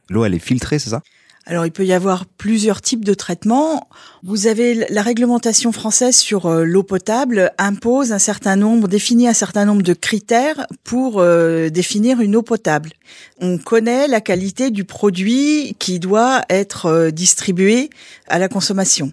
L'eau, 0.09 0.25
elle 0.25 0.33
est 0.33 0.39
filtrée, 0.39 0.79
c'est 0.79 0.89
ça? 0.89 1.01
Alors 1.45 1.65
il 1.65 1.71
peut 1.71 1.85
y 1.85 1.93
avoir 1.93 2.25
plusieurs 2.25 2.81
types 2.81 3.03
de 3.03 3.13
traitements. 3.13 3.89
Vous 4.23 4.45
avez 4.45 4.85
la 4.89 5.01
réglementation 5.01 5.71
française 5.71 6.15
sur 6.15 6.45
euh, 6.45 6.63
l'eau 6.63 6.83
potable 6.83 7.51
impose 7.57 8.11
un 8.11 8.19
certain 8.19 8.55
nombre, 8.55 8.87
définit 8.87 9.27
un 9.27 9.33
certain 9.33 9.65
nombre 9.65 9.81
de 9.81 9.93
critères 9.93 10.67
pour 10.83 11.19
euh, 11.19 11.69
définir 11.69 12.21
une 12.21 12.35
eau 12.35 12.43
potable. 12.43 12.91
On 13.39 13.57
connaît 13.57 14.07
la 14.07 14.21
qualité 14.21 14.69
du 14.69 14.83
produit 14.83 15.75
qui 15.79 15.99
doit 15.99 16.43
être 16.49 16.85
euh, 16.85 17.11
distribué 17.11 17.89
à 18.27 18.37
la 18.37 18.47
consommation. 18.47 19.11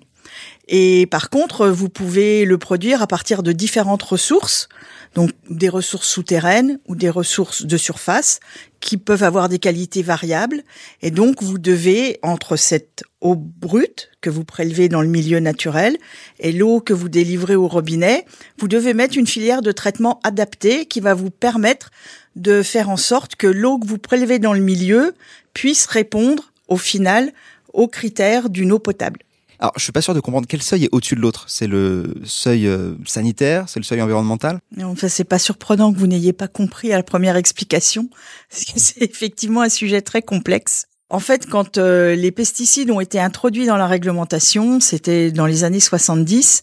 Et 0.69 1.07
par 1.07 1.31
contre, 1.31 1.69
vous 1.69 1.89
pouvez 1.89 2.45
le 2.45 2.59
produire 2.59 3.03
à 3.03 3.07
partir 3.07 3.43
de 3.43 3.53
différentes 3.53 4.03
ressources 4.03 4.69
donc 5.15 5.31
des 5.51 5.69
ressources 5.69 6.09
souterraines 6.09 6.79
ou 6.87 6.95
des 6.95 7.11
ressources 7.11 7.65
de 7.65 7.77
surface 7.77 8.41
qui 8.81 8.97
peuvent 8.97 9.23
avoir 9.23 9.49
des 9.49 9.59
qualités 9.59 10.03
variables. 10.03 10.63
Et 11.03 11.11
donc, 11.11 11.43
vous 11.43 11.59
devez, 11.59 12.19
entre 12.23 12.57
cette 12.57 13.03
eau 13.21 13.35
brute 13.37 14.11
que 14.21 14.31
vous 14.31 14.45
prélevez 14.45 14.89
dans 14.89 15.03
le 15.03 15.09
milieu 15.09 15.41
naturel 15.41 15.97
et 16.39 16.53
l'eau 16.53 16.81
que 16.81 16.93
vous 16.93 17.09
délivrez 17.09 17.57
au 17.57 17.67
robinet, 17.67 18.25
vous 18.59 18.69
devez 18.69 18.95
mettre 18.95 19.19
une 19.19 19.27
filière 19.27 19.63
de 19.63 19.73
traitement 19.73 20.21
adaptée 20.23 20.87
qui 20.87 21.01
va 21.01 21.15
vous 21.15 21.31
permettre 21.31 21.91
de 22.37 22.63
faire 22.63 22.89
en 22.89 22.97
sorte 22.97 23.35
que 23.35 23.49
l'eau 23.49 23.79
que 23.79 23.87
vous 23.87 23.99
prélevez 23.99 24.39
dans 24.39 24.55
le 24.55 24.61
milieu 24.61 25.15
puisse 25.55 25.87
répondre, 25.87 26.53
au 26.69 26.77
final, 26.77 27.33
aux 27.73 27.89
critères 27.89 28.51
d'une 28.51 28.73
eau 28.73 28.79
potable. 28.79 29.21
Alors, 29.61 29.73
je 29.77 29.83
suis 29.83 29.93
pas 29.93 30.03
sûr 30.03 30.15
de 30.15 30.21
comprendre 30.21 30.47
quel 30.49 30.63
seuil 30.63 30.85
est 30.85 30.89
au-dessus 30.93 31.17
de 31.17 31.21
l'autre. 31.21 31.45
C'est 31.49 31.67
le 31.67 32.15
seuil 32.25 32.67
euh, 32.67 32.95
sanitaire, 33.07 33.69
c'est 33.69 33.81
le 33.81 33.85
seuil 33.85 34.01
environnemental? 34.01 34.61
Enfin, 34.83 35.09
c'est 35.09 35.25
pas 35.25 35.39
surprenant 35.39 35.93
que 35.93 35.99
vous 35.99 36.07
n'ayez 36.07 36.33
pas 36.33 36.49
compris 36.49 36.93
à 36.93 36.97
la 36.97 37.03
première 37.03 37.37
explication, 37.37 38.09
c'est 38.49 39.03
effectivement 39.03 39.63
un 39.63 39.69
sujet 39.69 40.01
très 40.01 40.23
complexe. 40.23 40.87
En 41.11 41.21
fait, 41.21 41.47
quand 41.47 41.79
euh, 41.79 42.15
les 42.15 42.31
pesticides 42.31 42.91
ont 42.91 43.01
été 43.01 43.19
introduits 43.19 43.65
dans 43.65 43.79
la 43.79 43.87
réglementation, 43.87 44.79
c'était 44.79 45.33
dans 45.33 45.47
les 45.47 45.65
années 45.65 45.81
70, 45.81 46.61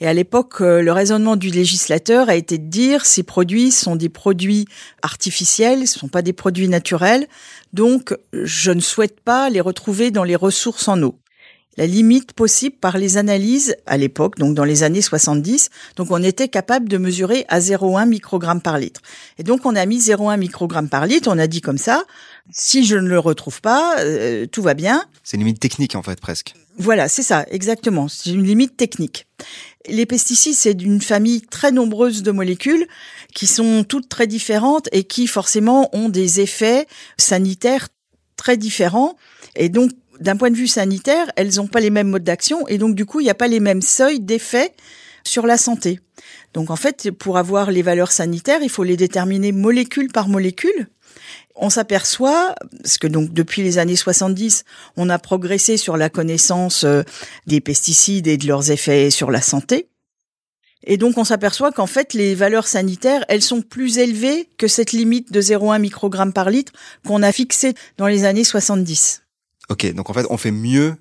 et 0.00 0.06
à 0.06 0.12
l'époque, 0.12 0.60
euh, 0.60 0.82
le 0.82 0.92
raisonnement 0.92 1.34
du 1.34 1.48
législateur 1.48 2.28
a 2.28 2.34
été 2.34 2.58
de 2.58 2.68
dire 2.68 3.06
ces 3.06 3.22
produits 3.22 3.72
sont 3.72 3.96
des 3.96 4.10
produits 4.10 4.66
artificiels, 5.00 5.88
ce 5.88 5.98
sont 5.98 6.08
pas 6.08 6.20
des 6.20 6.34
produits 6.34 6.68
naturels, 6.68 7.26
donc 7.72 8.14
je 8.34 8.70
ne 8.70 8.80
souhaite 8.80 9.20
pas 9.22 9.48
les 9.48 9.62
retrouver 9.62 10.10
dans 10.10 10.24
les 10.24 10.36
ressources 10.36 10.88
en 10.88 11.02
eau. 11.02 11.18
La 11.76 11.86
limite 11.86 12.32
possible 12.32 12.76
par 12.76 12.98
les 12.98 13.16
analyses 13.16 13.76
à 13.86 13.96
l'époque, 13.96 14.38
donc 14.38 14.54
dans 14.54 14.64
les 14.64 14.82
années 14.82 15.02
70. 15.02 15.70
Donc 15.96 16.10
on 16.10 16.22
était 16.22 16.48
capable 16.48 16.88
de 16.88 16.98
mesurer 16.98 17.44
à 17.48 17.60
0,1 17.60 18.08
microgramme 18.08 18.60
par 18.60 18.78
litre. 18.78 19.00
Et 19.38 19.42
donc 19.42 19.66
on 19.66 19.76
a 19.76 19.86
mis 19.86 19.98
0,1 19.98 20.38
microgramme 20.38 20.88
par 20.88 21.06
litre, 21.06 21.28
on 21.30 21.38
a 21.38 21.46
dit 21.46 21.60
comme 21.60 21.78
ça, 21.78 22.04
si 22.50 22.84
je 22.84 22.96
ne 22.96 23.08
le 23.08 23.18
retrouve 23.18 23.60
pas, 23.60 23.98
euh, 24.00 24.46
tout 24.46 24.62
va 24.62 24.74
bien. 24.74 25.04
C'est 25.22 25.36
une 25.36 25.42
limite 25.42 25.60
technique 25.60 25.94
en 25.94 26.02
fait 26.02 26.20
presque. 26.20 26.54
Voilà, 26.78 27.08
c'est 27.08 27.22
ça, 27.22 27.46
exactement. 27.50 28.06
C'est 28.08 28.30
une 28.30 28.44
limite 28.44 28.76
technique. 28.76 29.26
Les 29.88 30.04
pesticides, 30.04 30.54
c'est 30.54 30.74
d'une 30.74 31.00
famille 31.00 31.40
très 31.40 31.72
nombreuse 31.72 32.22
de 32.22 32.30
molécules 32.32 32.86
qui 33.34 33.46
sont 33.46 33.84
toutes 33.84 34.08
très 34.08 34.26
différentes 34.26 34.88
et 34.92 35.04
qui 35.04 35.26
forcément 35.26 35.88
ont 35.94 36.08
des 36.08 36.40
effets 36.40 36.86
sanitaires 37.16 37.88
très 38.36 38.56
différents. 38.56 39.16
Et 39.54 39.68
donc, 39.70 39.90
d'un 40.20 40.36
point 40.36 40.50
de 40.50 40.56
vue 40.56 40.66
sanitaire, 40.66 41.30
elles 41.36 41.56
n'ont 41.56 41.66
pas 41.66 41.80
les 41.80 41.90
mêmes 41.90 42.08
modes 42.08 42.24
d'action 42.24 42.66
et 42.68 42.78
donc 42.78 42.94
du 42.94 43.06
coup, 43.06 43.20
il 43.20 43.24
n'y 43.24 43.30
a 43.30 43.34
pas 43.34 43.48
les 43.48 43.60
mêmes 43.60 43.82
seuils 43.82 44.20
d'effet 44.20 44.72
sur 45.24 45.46
la 45.46 45.56
santé. 45.56 46.00
Donc 46.54 46.70
en 46.70 46.76
fait, 46.76 47.10
pour 47.10 47.38
avoir 47.38 47.70
les 47.70 47.82
valeurs 47.82 48.12
sanitaires, 48.12 48.60
il 48.62 48.70
faut 48.70 48.84
les 48.84 48.96
déterminer 48.96 49.52
molécule 49.52 50.10
par 50.10 50.28
molécule. 50.28 50.88
On 51.54 51.70
s'aperçoit, 51.70 52.54
parce 52.82 52.98
que 52.98 53.06
donc 53.06 53.32
depuis 53.32 53.62
les 53.62 53.78
années 53.78 53.96
70, 53.96 54.64
on 54.96 55.08
a 55.08 55.18
progressé 55.18 55.76
sur 55.76 55.96
la 55.96 56.10
connaissance 56.10 56.84
euh, 56.84 57.02
des 57.46 57.60
pesticides 57.60 58.26
et 58.26 58.36
de 58.36 58.46
leurs 58.46 58.70
effets 58.70 59.10
sur 59.10 59.30
la 59.30 59.40
santé. 59.40 59.88
Et 60.84 60.98
donc 60.98 61.18
on 61.18 61.24
s'aperçoit 61.24 61.72
qu'en 61.72 61.86
fait 61.86 62.14
les 62.14 62.34
valeurs 62.34 62.68
sanitaires, 62.68 63.24
elles 63.28 63.42
sont 63.42 63.62
plus 63.62 63.98
élevées 63.98 64.48
que 64.56 64.68
cette 64.68 64.92
limite 64.92 65.32
de 65.32 65.40
0,1 65.40 65.80
microgramme 65.80 66.32
par 66.32 66.50
litre 66.50 66.72
qu'on 67.06 67.22
a 67.22 67.32
fixée 67.32 67.74
dans 67.96 68.06
les 68.06 68.24
années 68.24 68.44
70. 68.44 69.25
Ok, 69.70 69.92
donc 69.94 70.10
en 70.10 70.12
fait 70.12 70.26
on 70.30 70.36
fait 70.36 70.50
mieux 70.50 70.96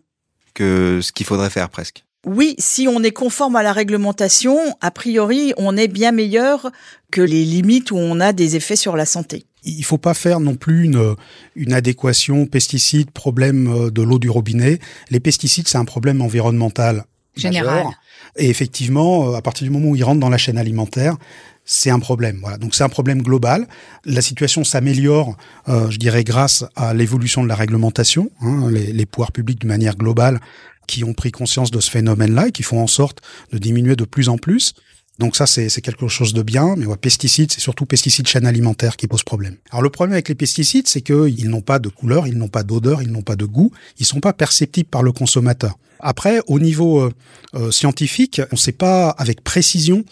que 0.54 1.00
ce 1.02 1.12
qu'il 1.12 1.26
faudrait 1.26 1.50
faire 1.50 1.70
presque. 1.70 2.06
Oui, 2.26 2.56
si 2.58 2.88
on 2.88 3.04
est 3.04 3.12
conforme 3.12 3.56
à 3.56 3.62
la 3.62 3.72
réglementation, 3.72 4.58
a 4.82 4.90
priori, 4.90 5.54
on 5.58 5.78
est 5.78 5.88
bien 5.88 6.12
meilleur 6.12 6.72
que 7.12 7.22
les 7.22 7.46
limites 7.46 7.92
où 7.92 7.98
on 7.98 8.20
a 8.20 8.34
des 8.34 8.56
effets 8.56 8.76
sur 8.76 8.98
la 8.98 9.06
santé. 9.06 9.46
Il 9.64 9.84
faut 9.86 10.00
pas 10.00 10.16
faire 10.16 10.40
non 10.40 10.56
plus 10.56 10.86
une, 10.86 11.16
une 11.56 11.74
adéquation 11.74 12.48
pesticides, 12.48 13.12
problème 13.12 13.68
euh, 13.68 13.92
de 13.92 14.02
l'eau 14.02 14.18
du 14.18 14.30
robinet. 14.30 14.80
Les 15.12 15.20
pesticides, 15.20 15.68
c'est 15.68 15.78
un 15.78 15.86
problème 15.86 16.22
environnemental 16.22 17.06
Général. 17.36 17.76
majeur. 17.76 17.94
Et 18.38 18.50
effectivement, 18.50 19.30
euh, 19.30 19.36
à 19.36 19.42
partir 19.42 19.66
du 19.66 19.72
moment 19.72 19.90
où 19.90 19.96
ils 19.96 20.04
rentrent 20.04 20.20
dans 20.20 20.30
la 20.30 20.38
chaîne 20.38 20.58
alimentaire, 20.58 21.18
c'est 21.66 21.90
un 21.90 22.00
problème. 22.00 22.38
Voilà. 22.42 22.58
Donc 22.58 22.76
c'est 22.76 22.84
un 22.84 22.90
problème 22.90 23.22
global. 23.22 23.68
La 24.06 24.22
situation 24.22 24.64
s'améliore, 24.64 25.36
euh, 25.68 25.90
je 25.90 25.98
dirais, 25.98 26.24
grâce 26.24 26.64
à 26.76 26.94
l'évolution 26.94 27.44
de 27.44 27.50
la 27.50 27.56
réglementation. 27.56 28.30
Hein, 28.42 28.70
les, 28.72 28.94
les 28.94 29.06
pouvoirs 29.06 29.32
publics, 29.32 29.60
de 29.60 29.68
manière 29.68 29.96
globale, 29.96 30.40
qui 30.88 31.04
ont 31.04 31.14
pris 31.14 31.32
conscience 31.32 31.72
de 31.72 31.80
ce 31.80 31.90
phénomène-là 31.90 32.48
et 32.48 32.52
qui 32.52 32.64
font 32.64 32.82
en 32.82 32.88
sorte 32.88 33.22
de 33.52 33.58
diminuer 33.58 33.96
de 33.96 34.06
plus 34.06 34.30
en 34.30 34.38
plus. 34.38 34.76
Donc 35.18 35.38
ça, 35.38 35.48
c'est 35.48 35.70
quelque 35.82 36.10
chose 36.10 36.34
de 36.34 36.42
bien, 36.42 36.76
mais 36.78 36.86
ouais, 36.86 36.98
pesticides, 36.98 37.52
c'est 37.52 37.62
surtout 37.62 37.86
pesticides 37.86 38.28
chaîne 38.28 38.46
alimentaire 38.46 38.98
qui 38.98 39.08
pose 39.08 39.24
problème. 39.24 39.56
Alors 39.72 39.82
le 39.82 39.90
problème 39.90 40.14
avec 40.14 40.28
les 40.28 40.36
pesticides, 40.36 40.88
c'est 40.88 41.02
qu'ils 41.02 41.50
n'ont 41.50 41.62
pas 41.62 41.80
de 41.80 41.88
couleur, 41.88 42.28
ils 42.28 42.38
n'ont 42.38 42.50
pas 42.50 42.64
d'odeur, 42.64 43.02
ils 43.02 43.12
n'ont 43.12 43.22
pas 43.22 43.38
de 43.38 43.46
goût, 43.46 43.72
ils 43.98 44.06
sont 44.06 44.20
pas 44.20 44.34
perceptibles 44.34 44.90
par 44.90 45.04
le 45.04 45.14
consommateur. 45.14 45.78
Après, 46.02 46.42
au 46.48 46.60
niveau 46.60 47.00
euh, 47.00 47.14
euh, 47.56 47.72
scientifique, 47.72 48.42
on 48.52 48.56
ne 48.56 48.60
sait 48.60 48.74
pas 48.74 49.10
avec 49.12 49.42
précision 49.42 50.04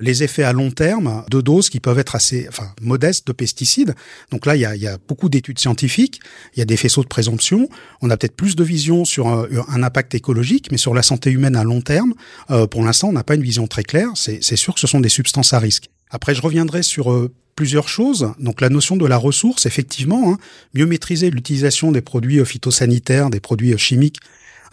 les 0.00 0.22
effets 0.22 0.42
à 0.42 0.52
long 0.52 0.70
terme 0.70 1.24
de 1.30 1.40
doses 1.40 1.68
qui 1.68 1.78
peuvent 1.78 1.98
être 1.98 2.14
assez 2.14 2.46
enfin, 2.48 2.72
modestes 2.80 3.26
de 3.26 3.32
pesticides. 3.32 3.94
Donc 4.30 4.46
là, 4.46 4.56
il 4.56 4.60
y 4.60 4.64
a, 4.64 4.74
il 4.74 4.82
y 4.82 4.86
a 4.86 4.98
beaucoup 5.08 5.28
d'études 5.28 5.58
scientifiques, 5.58 6.20
il 6.54 6.58
y 6.58 6.62
a 6.62 6.64
des 6.64 6.76
faisceaux 6.76 7.02
de 7.02 7.08
présomption. 7.08 7.68
On 8.00 8.10
a 8.10 8.16
peut-être 8.16 8.36
plus 8.36 8.56
de 8.56 8.64
vision 8.64 9.04
sur 9.04 9.28
un, 9.28 9.82
impact 9.82 10.14
écologique, 10.14 10.68
mais 10.70 10.78
sur 10.78 10.94
la 10.94 11.02
santé 11.02 11.30
humaine 11.30 11.56
à 11.56 11.64
long 11.64 11.80
terme, 11.80 12.14
euh, 12.50 12.66
pour 12.66 12.82
l'instant, 12.82 13.08
on 13.08 13.12
n'a 13.12 13.24
pas 13.24 13.34
une 13.34 13.42
vision 13.42 13.66
très 13.66 13.82
claire. 13.82 14.10
C'est 14.14 14.56
sûr 14.56 14.74
que 14.74 14.80
ce 14.80 14.86
sont 14.86 15.00
des 15.00 15.08
substances 15.08 15.52
à 15.52 15.58
risque. 15.58 15.90
Après, 16.10 16.34
je 16.34 16.42
reviendrai 16.42 16.82
sur 16.82 17.12
euh, 17.12 17.32
plusieurs 17.54 17.88
choses. 17.88 18.32
Donc 18.38 18.60
la 18.60 18.68
notion 18.68 18.96
de 18.96 19.06
la 19.06 19.16
ressource, 19.16 19.66
effectivement, 19.66 20.32
hein, 20.32 20.38
mieux 20.74 20.86
maîtriser 20.86 21.30
l'utilisation 21.30 21.92
des 21.92 22.00
produits 22.00 22.44
phytosanitaires, 22.44 23.30
des 23.30 23.40
produits 23.40 23.76
chimiques 23.78 24.18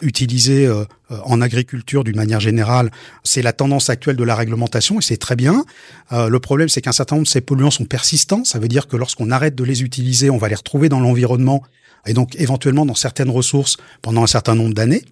utilisés 0.00 0.66
euh, 0.66 0.84
en 1.24 1.40
agriculture 1.40 2.04
d'une 2.04 2.16
manière 2.16 2.40
générale, 2.40 2.90
c'est 3.24 3.42
la 3.42 3.52
tendance 3.52 3.90
actuelle 3.90 4.16
de 4.16 4.24
la 4.24 4.34
réglementation 4.34 4.98
et 4.98 5.02
c'est 5.02 5.16
très 5.16 5.36
bien. 5.36 5.64
Euh, 6.12 6.28
le 6.28 6.40
problème, 6.40 6.68
c'est 6.68 6.80
qu'un 6.80 6.92
certain 6.92 7.16
nombre 7.16 7.26
de 7.26 7.30
ces 7.30 7.40
polluants 7.40 7.70
sont 7.70 7.84
persistants. 7.84 8.44
Ça 8.44 8.58
veut 8.58 8.68
dire 8.68 8.86
que 8.86 8.96
lorsqu'on 8.96 9.30
arrête 9.30 9.54
de 9.54 9.64
les 9.64 9.82
utiliser, 9.82 10.30
on 10.30 10.38
va 10.38 10.48
les 10.48 10.54
retrouver 10.54 10.88
dans 10.88 11.00
l'environnement 11.00 11.62
et 12.06 12.12
donc 12.12 12.36
éventuellement 12.36 12.86
dans 12.86 12.94
certaines 12.94 13.30
ressources 13.30 13.76
pendant 14.02 14.22
un 14.22 14.28
certain 14.28 14.54
nombre 14.54 14.74
d'années. 14.74 15.04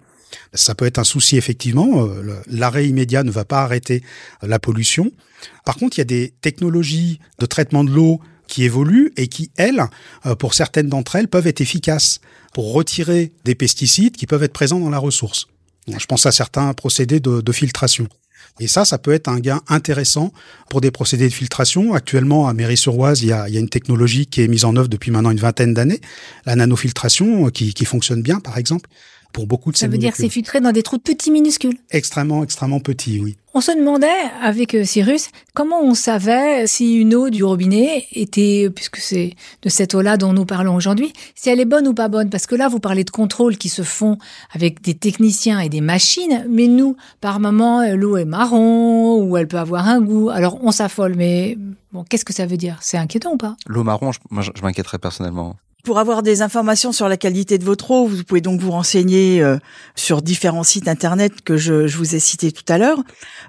Ça 0.53 0.75
peut 0.75 0.85
être 0.85 0.99
un 0.99 1.03
souci 1.03 1.37
effectivement. 1.37 2.05
Euh, 2.05 2.41
l'arrêt 2.47 2.87
immédiat 2.87 3.23
ne 3.23 3.31
va 3.31 3.45
pas 3.45 3.61
arrêter 3.61 4.03
la 4.41 4.59
pollution. 4.59 5.11
Par 5.65 5.75
contre, 5.75 5.97
il 5.97 6.01
y 6.01 6.03
a 6.03 6.05
des 6.05 6.33
technologies 6.41 7.19
de 7.39 7.45
traitement 7.45 7.83
de 7.83 7.91
l'eau 7.91 8.19
qui 8.47 8.63
évoluent 8.63 9.11
et 9.17 9.27
qui, 9.27 9.51
elles, 9.57 9.83
euh, 10.25 10.35
pour 10.35 10.53
certaines 10.53 10.87
d'entre 10.87 11.15
elles, 11.15 11.27
peuvent 11.27 11.47
être 11.47 11.61
efficaces 11.61 12.19
pour 12.57 12.73
retirer 12.73 13.33
des 13.45 13.53
pesticides 13.53 14.17
qui 14.17 14.25
peuvent 14.25 14.41
être 14.41 14.51
présents 14.51 14.79
dans 14.79 14.89
la 14.89 14.97
ressource. 14.97 15.45
Je 15.87 16.05
pense 16.07 16.25
à 16.25 16.31
certains 16.31 16.73
procédés 16.73 17.19
de, 17.19 17.51
filtration. 17.51 18.07
Et 18.59 18.65
ça, 18.65 18.83
ça 18.83 18.97
peut 18.97 19.11
être 19.11 19.27
un 19.27 19.39
gain 19.39 19.61
intéressant 19.67 20.33
pour 20.67 20.81
des 20.81 20.89
procédés 20.89 21.29
de 21.29 21.33
filtration. 21.33 21.93
Actuellement, 21.93 22.47
à 22.47 22.55
Mairie-sur-Oise, 22.55 23.21
il, 23.21 23.27
y 23.27 23.31
a 23.31 23.47
une 23.47 23.69
technologie 23.69 24.25
qui 24.25 24.41
est 24.41 24.47
mise 24.47 24.65
en 24.65 24.75
œuvre 24.75 24.87
depuis 24.87 25.11
maintenant 25.11 25.29
une 25.29 25.37
vingtaine 25.37 25.75
d'années, 25.75 26.01
la 26.47 26.55
nanofiltration, 26.55 27.51
qui, 27.51 27.75
qui 27.75 27.85
fonctionne 27.85 28.23
bien, 28.23 28.39
par 28.39 28.57
exemple 28.57 28.89
pour 29.33 29.47
beaucoup 29.47 29.71
de 29.71 29.77
Ça 29.77 29.85
ces 29.85 29.91
veut 29.91 29.97
dire 29.97 30.11
que 30.11 30.17
c'est 30.17 30.29
filtré 30.29 30.61
dans 30.61 30.71
des 30.71 30.83
trous 30.83 30.97
petits 30.97 31.31
minuscules. 31.31 31.77
Extrêmement, 31.91 32.43
extrêmement 32.43 32.79
petits, 32.79 33.19
oui. 33.19 33.37
On 33.53 33.61
se 33.61 33.71
demandait 33.71 34.07
avec 34.43 34.75
euh, 34.75 34.83
Cyrus 34.83 35.29
comment 35.55 35.81
on 35.81 35.95
savait 35.95 36.67
si 36.67 36.95
une 36.95 37.15
eau 37.15 37.29
du 37.29 37.43
robinet 37.43 38.05
était, 38.11 38.69
puisque 38.69 38.97
c'est 38.97 39.33
de 39.63 39.69
cette 39.69 39.95
eau-là 39.95 40.17
dont 40.17 40.31
nous 40.33 40.45
parlons 40.45 40.75
aujourd'hui, 40.75 41.11
si 41.33 41.49
elle 41.49 41.59
est 41.59 41.65
bonne 41.65 41.87
ou 41.87 41.93
pas 41.93 42.07
bonne. 42.07 42.29
Parce 42.29 42.45
que 42.45 42.55
là, 42.55 42.67
vous 42.67 42.79
parlez 42.79 43.03
de 43.03 43.09
contrôles 43.09 43.57
qui 43.57 43.69
se 43.69 43.81
font 43.81 44.17
avec 44.53 44.81
des 44.81 44.93
techniciens 44.93 45.59
et 45.59 45.69
des 45.69 45.81
machines, 45.81 46.45
mais 46.49 46.67
nous, 46.67 46.97
par 47.19 47.39
moment, 47.39 47.81
l'eau 47.95 48.17
est 48.17 48.25
marron 48.25 49.23
ou 49.23 49.37
elle 49.37 49.47
peut 49.47 49.57
avoir 49.57 49.87
un 49.87 50.01
goût. 50.01 50.29
Alors 50.29 50.59
on 50.61 50.71
s'affole, 50.71 51.15
mais 51.15 51.57
bon, 51.91 52.03
qu'est-ce 52.03 52.25
que 52.25 52.33
ça 52.33 52.45
veut 52.45 52.57
dire? 52.57 52.77
C'est 52.81 52.97
inquiétant 52.97 53.33
ou 53.33 53.37
pas? 53.37 53.55
L'eau 53.65 53.83
marron, 53.83 54.11
je, 54.11 54.19
moi, 54.29 54.43
je, 54.43 54.51
je 54.55 54.61
m'inquiéterais 54.61 54.99
personnellement. 54.99 55.55
Pour 55.83 55.99
avoir 55.99 56.21
des 56.21 56.41
informations 56.41 56.91
sur 56.91 57.07
la 57.07 57.15
qualité 57.15 57.57
de 57.57 57.63
votre 57.63 57.91
eau, 57.91 58.07
vous 58.07 58.23
pouvez 58.23 58.41
donc 58.41 58.59
vous 58.59 58.71
renseigner 58.71 59.41
euh, 59.41 59.57
sur 59.95 60.21
différents 60.21 60.63
sites 60.63 60.87
internet 60.87 61.41
que 61.43 61.55
je, 61.55 61.87
je 61.87 61.97
vous 61.97 62.13
ai 62.13 62.19
cités 62.19 62.51
tout 62.51 62.65
à 62.67 62.77
l'heure. 62.77 62.99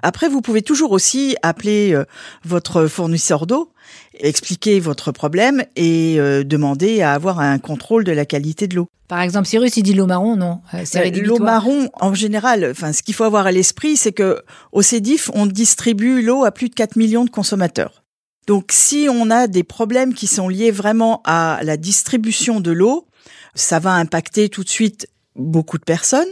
Après, 0.03 0.29
vous 0.29 0.41
pouvez 0.41 0.61
toujours 0.61 0.93
aussi 0.93 1.35
appeler 1.41 1.93
euh, 1.93 2.05
votre 2.45 2.87
fournisseur 2.87 3.45
d'eau, 3.45 3.73
expliquer 4.13 4.79
votre 4.79 5.11
problème 5.11 5.63
et 5.75 6.15
euh, 6.17 6.43
demander 6.45 7.01
à 7.01 7.13
avoir 7.13 7.39
un 7.39 7.59
contrôle 7.59 8.05
de 8.05 8.13
la 8.13 8.25
qualité 8.25 8.67
de 8.67 8.75
l'eau. 8.75 8.87
Par 9.09 9.21
exemple, 9.21 9.47
Cyrus, 9.47 9.75
il 9.75 9.83
dit 9.83 9.95
l'eau 9.95 10.05
marron, 10.05 10.35
non? 10.35 10.61
C'est 10.85 11.09
L'eau 11.09 11.39
marron, 11.39 11.89
en 11.99 12.13
général, 12.13 12.69
enfin, 12.71 12.93
ce 12.93 13.01
qu'il 13.01 13.15
faut 13.15 13.23
avoir 13.23 13.47
à 13.47 13.51
l'esprit, 13.51 13.97
c'est 13.97 14.11
que 14.11 14.43
au 14.71 14.83
CEDIF, 14.83 15.31
on 15.33 15.47
distribue 15.47 16.21
l'eau 16.21 16.45
à 16.45 16.51
plus 16.51 16.69
de 16.69 16.75
4 16.75 16.95
millions 16.95 17.25
de 17.25 17.31
consommateurs. 17.31 18.03
Donc 18.49 18.71
si 18.71 19.07
on 19.11 19.29
a 19.29 19.45
des 19.45 19.63
problèmes 19.63 20.15
qui 20.15 20.25
sont 20.25 20.49
liés 20.49 20.71
vraiment 20.71 21.21
à 21.23 21.59
la 21.61 21.77
distribution 21.77 22.61
de 22.61 22.71
l'eau, 22.71 23.05
ça 23.53 23.77
va 23.77 23.93
impacter 23.93 24.49
tout 24.49 24.63
de 24.63 24.69
suite 24.69 25.07
beaucoup 25.35 25.77
de 25.77 25.83
personnes. 25.83 26.27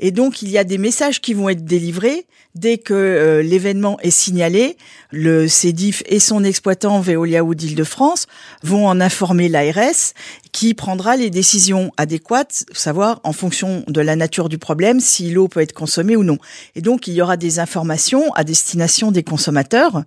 Et 0.00 0.10
donc 0.10 0.42
il 0.42 0.50
y 0.50 0.58
a 0.58 0.64
des 0.64 0.78
messages 0.78 1.20
qui 1.20 1.32
vont 1.32 1.48
être 1.48 1.64
délivrés 1.64 2.26
dès 2.56 2.78
que 2.78 2.92
euh, 2.92 3.40
l'événement 3.40 4.00
est 4.00 4.10
signalé. 4.10 4.76
Le 5.12 5.46
CEDIF 5.46 6.02
et 6.06 6.18
son 6.18 6.42
exploitant 6.42 6.98
Veolia 6.98 7.44
ou 7.44 7.54
d'Île-de-France 7.54 8.26
vont 8.64 8.88
en 8.88 9.00
informer 9.00 9.48
l'ARS 9.48 10.12
qui 10.50 10.74
prendra 10.74 11.16
les 11.16 11.30
décisions 11.30 11.92
adéquates, 11.96 12.64
savoir 12.72 13.20
en 13.22 13.32
fonction 13.32 13.84
de 13.86 14.00
la 14.00 14.16
nature 14.16 14.48
du 14.48 14.58
problème 14.58 14.98
si 14.98 15.30
l'eau 15.30 15.46
peut 15.46 15.60
être 15.60 15.72
consommée 15.72 16.16
ou 16.16 16.24
non. 16.24 16.38
Et 16.74 16.80
donc 16.80 17.06
il 17.06 17.14
y 17.14 17.22
aura 17.22 17.36
des 17.36 17.60
informations 17.60 18.32
à 18.34 18.42
destination 18.42 19.12
des 19.12 19.22
consommateurs. 19.22 20.02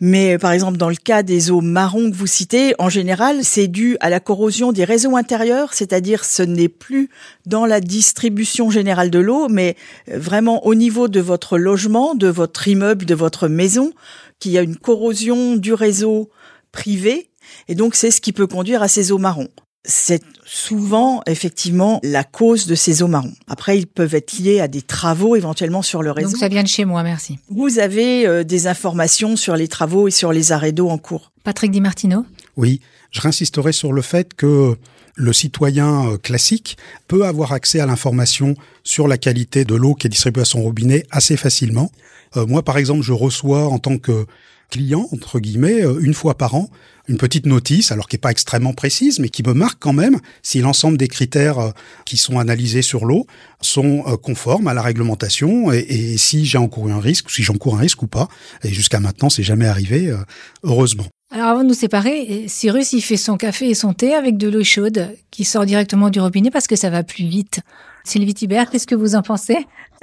Mais 0.00 0.38
par 0.38 0.52
exemple, 0.52 0.76
dans 0.76 0.88
le 0.88 0.96
cas 0.96 1.22
des 1.22 1.50
eaux 1.50 1.60
marron 1.60 2.10
que 2.10 2.16
vous 2.16 2.26
citez, 2.26 2.74
en 2.78 2.88
général, 2.88 3.44
c'est 3.44 3.68
dû 3.68 3.96
à 4.00 4.10
la 4.10 4.20
corrosion 4.20 4.72
des 4.72 4.84
réseaux 4.84 5.16
intérieurs, 5.16 5.72
c'est-à-dire 5.72 6.24
ce 6.24 6.42
n'est 6.42 6.68
plus 6.68 7.10
dans 7.46 7.64
la 7.64 7.80
distribution 7.80 8.70
générale 8.70 9.10
de 9.10 9.20
l'eau, 9.20 9.48
mais 9.48 9.76
vraiment 10.08 10.66
au 10.66 10.74
niveau 10.74 11.06
de 11.08 11.20
votre 11.20 11.58
logement, 11.58 12.14
de 12.14 12.28
votre 12.28 12.66
immeuble, 12.66 13.04
de 13.04 13.14
votre 13.14 13.46
maison, 13.46 13.92
qu'il 14.40 14.52
y 14.52 14.58
a 14.58 14.62
une 14.62 14.76
corrosion 14.76 15.56
du 15.56 15.72
réseau 15.72 16.28
privé. 16.72 17.30
Et 17.68 17.74
donc, 17.74 17.94
c'est 17.94 18.10
ce 18.10 18.20
qui 18.20 18.32
peut 18.32 18.48
conduire 18.48 18.82
à 18.82 18.88
ces 18.88 19.12
eaux 19.12 19.18
marron 19.18 19.48
c'est 19.84 20.22
souvent 20.44 21.22
effectivement 21.26 22.00
la 22.02 22.24
cause 22.24 22.66
de 22.66 22.74
ces 22.74 23.02
eaux 23.02 23.08
marrons. 23.08 23.34
Après, 23.48 23.78
ils 23.78 23.86
peuvent 23.86 24.14
être 24.14 24.38
liés 24.38 24.60
à 24.60 24.68
des 24.68 24.82
travaux 24.82 25.36
éventuellement 25.36 25.82
sur 25.82 26.02
le 26.02 26.10
réseau. 26.10 26.30
Donc 26.30 26.38
ça 26.38 26.48
vient 26.48 26.62
de 26.62 26.68
chez 26.68 26.84
moi, 26.84 27.02
merci. 27.02 27.38
Vous 27.50 27.78
avez 27.78 28.26
euh, 28.26 28.44
des 28.44 28.66
informations 28.66 29.36
sur 29.36 29.56
les 29.56 29.68
travaux 29.68 30.08
et 30.08 30.10
sur 30.10 30.32
les 30.32 30.52
arrêts 30.52 30.72
d'eau 30.72 30.88
en 30.88 30.98
cours. 30.98 31.32
Patrick 31.44 31.70
Di 31.70 31.80
Martino 31.80 32.24
Oui, 32.56 32.80
je 33.10 33.20
réinsisterai 33.20 33.72
sur 33.72 33.92
le 33.92 34.02
fait 34.02 34.34
que 34.34 34.76
le 35.16 35.32
citoyen 35.32 36.08
euh, 36.08 36.18
classique 36.18 36.76
peut 37.06 37.24
avoir 37.24 37.52
accès 37.52 37.80
à 37.80 37.86
l'information 37.86 38.54
sur 38.82 39.06
la 39.06 39.18
qualité 39.18 39.64
de 39.64 39.74
l'eau 39.74 39.94
qui 39.94 40.06
est 40.06 40.10
distribuée 40.10 40.42
à 40.42 40.46
son 40.46 40.62
robinet 40.62 41.04
assez 41.10 41.36
facilement. 41.36 41.90
Euh, 42.36 42.46
moi, 42.46 42.62
par 42.62 42.78
exemple, 42.78 43.02
je 43.02 43.12
reçois 43.12 43.68
en 43.68 43.78
tant 43.78 43.98
que 43.98 44.26
client, 44.70 45.08
entre 45.12 45.40
guillemets, 45.40 45.84
euh, 45.84 45.98
une 46.00 46.14
fois 46.14 46.36
par 46.36 46.54
an, 46.54 46.68
une 47.08 47.18
petite 47.18 47.46
notice, 47.46 47.92
alors 47.92 48.08
qui 48.08 48.16
n'est 48.16 48.20
pas 48.20 48.30
extrêmement 48.30 48.72
précise, 48.72 49.18
mais 49.18 49.28
qui 49.28 49.42
me 49.42 49.52
marque 49.52 49.78
quand 49.78 49.92
même 49.92 50.20
si 50.42 50.60
l'ensemble 50.60 50.96
des 50.96 51.08
critères 51.08 51.72
qui 52.06 52.16
sont 52.16 52.38
analysés 52.38 52.80
sur 52.80 53.04
l'eau 53.04 53.26
sont 53.60 54.02
conformes 54.22 54.68
à 54.68 54.74
la 54.74 54.80
réglementation 54.80 55.70
et, 55.70 55.80
et 55.80 56.16
si 56.16 56.46
j'ai 56.46 56.56
encouru 56.56 56.92
un 56.92 57.00
risque, 57.00 57.26
ou 57.26 57.30
si 57.30 57.42
j'encours 57.42 57.76
un 57.76 57.80
risque 57.80 58.02
ou 58.02 58.06
pas. 58.06 58.28
Et 58.62 58.72
jusqu'à 58.72 59.00
maintenant, 59.00 59.28
c'est 59.28 59.42
jamais 59.42 59.66
arrivé, 59.66 60.14
heureusement. 60.62 61.04
Alors 61.30 61.48
avant 61.48 61.62
de 61.62 61.68
nous 61.68 61.74
séparer, 61.74 62.44
Cyrus, 62.48 62.92
il 62.94 63.02
fait 63.02 63.16
son 63.16 63.36
café 63.36 63.68
et 63.68 63.74
son 63.74 63.92
thé 63.92 64.14
avec 64.14 64.38
de 64.38 64.48
l'eau 64.48 64.64
chaude 64.64 65.10
qui 65.30 65.44
sort 65.44 65.66
directement 65.66 66.08
du 66.08 66.20
robinet 66.20 66.50
parce 66.50 66.66
que 66.66 66.76
ça 66.76 66.90
va 66.90 67.02
plus 67.02 67.24
vite. 67.24 67.60
Sylvie 68.04 68.34
Thibert, 68.34 68.70
qu'est-ce 68.70 68.86
que 68.86 68.94
vous 68.94 69.14
en 69.16 69.22
pensez? 69.22 69.56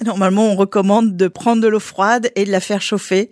Normalement, 0.03 0.51
on 0.51 0.55
recommande 0.55 1.15
de 1.15 1.27
prendre 1.27 1.61
de 1.61 1.67
l'eau 1.67 1.79
froide 1.79 2.31
et 2.35 2.45
de 2.45 2.51
la 2.51 2.59
faire 2.59 2.81
chauffer 2.81 3.29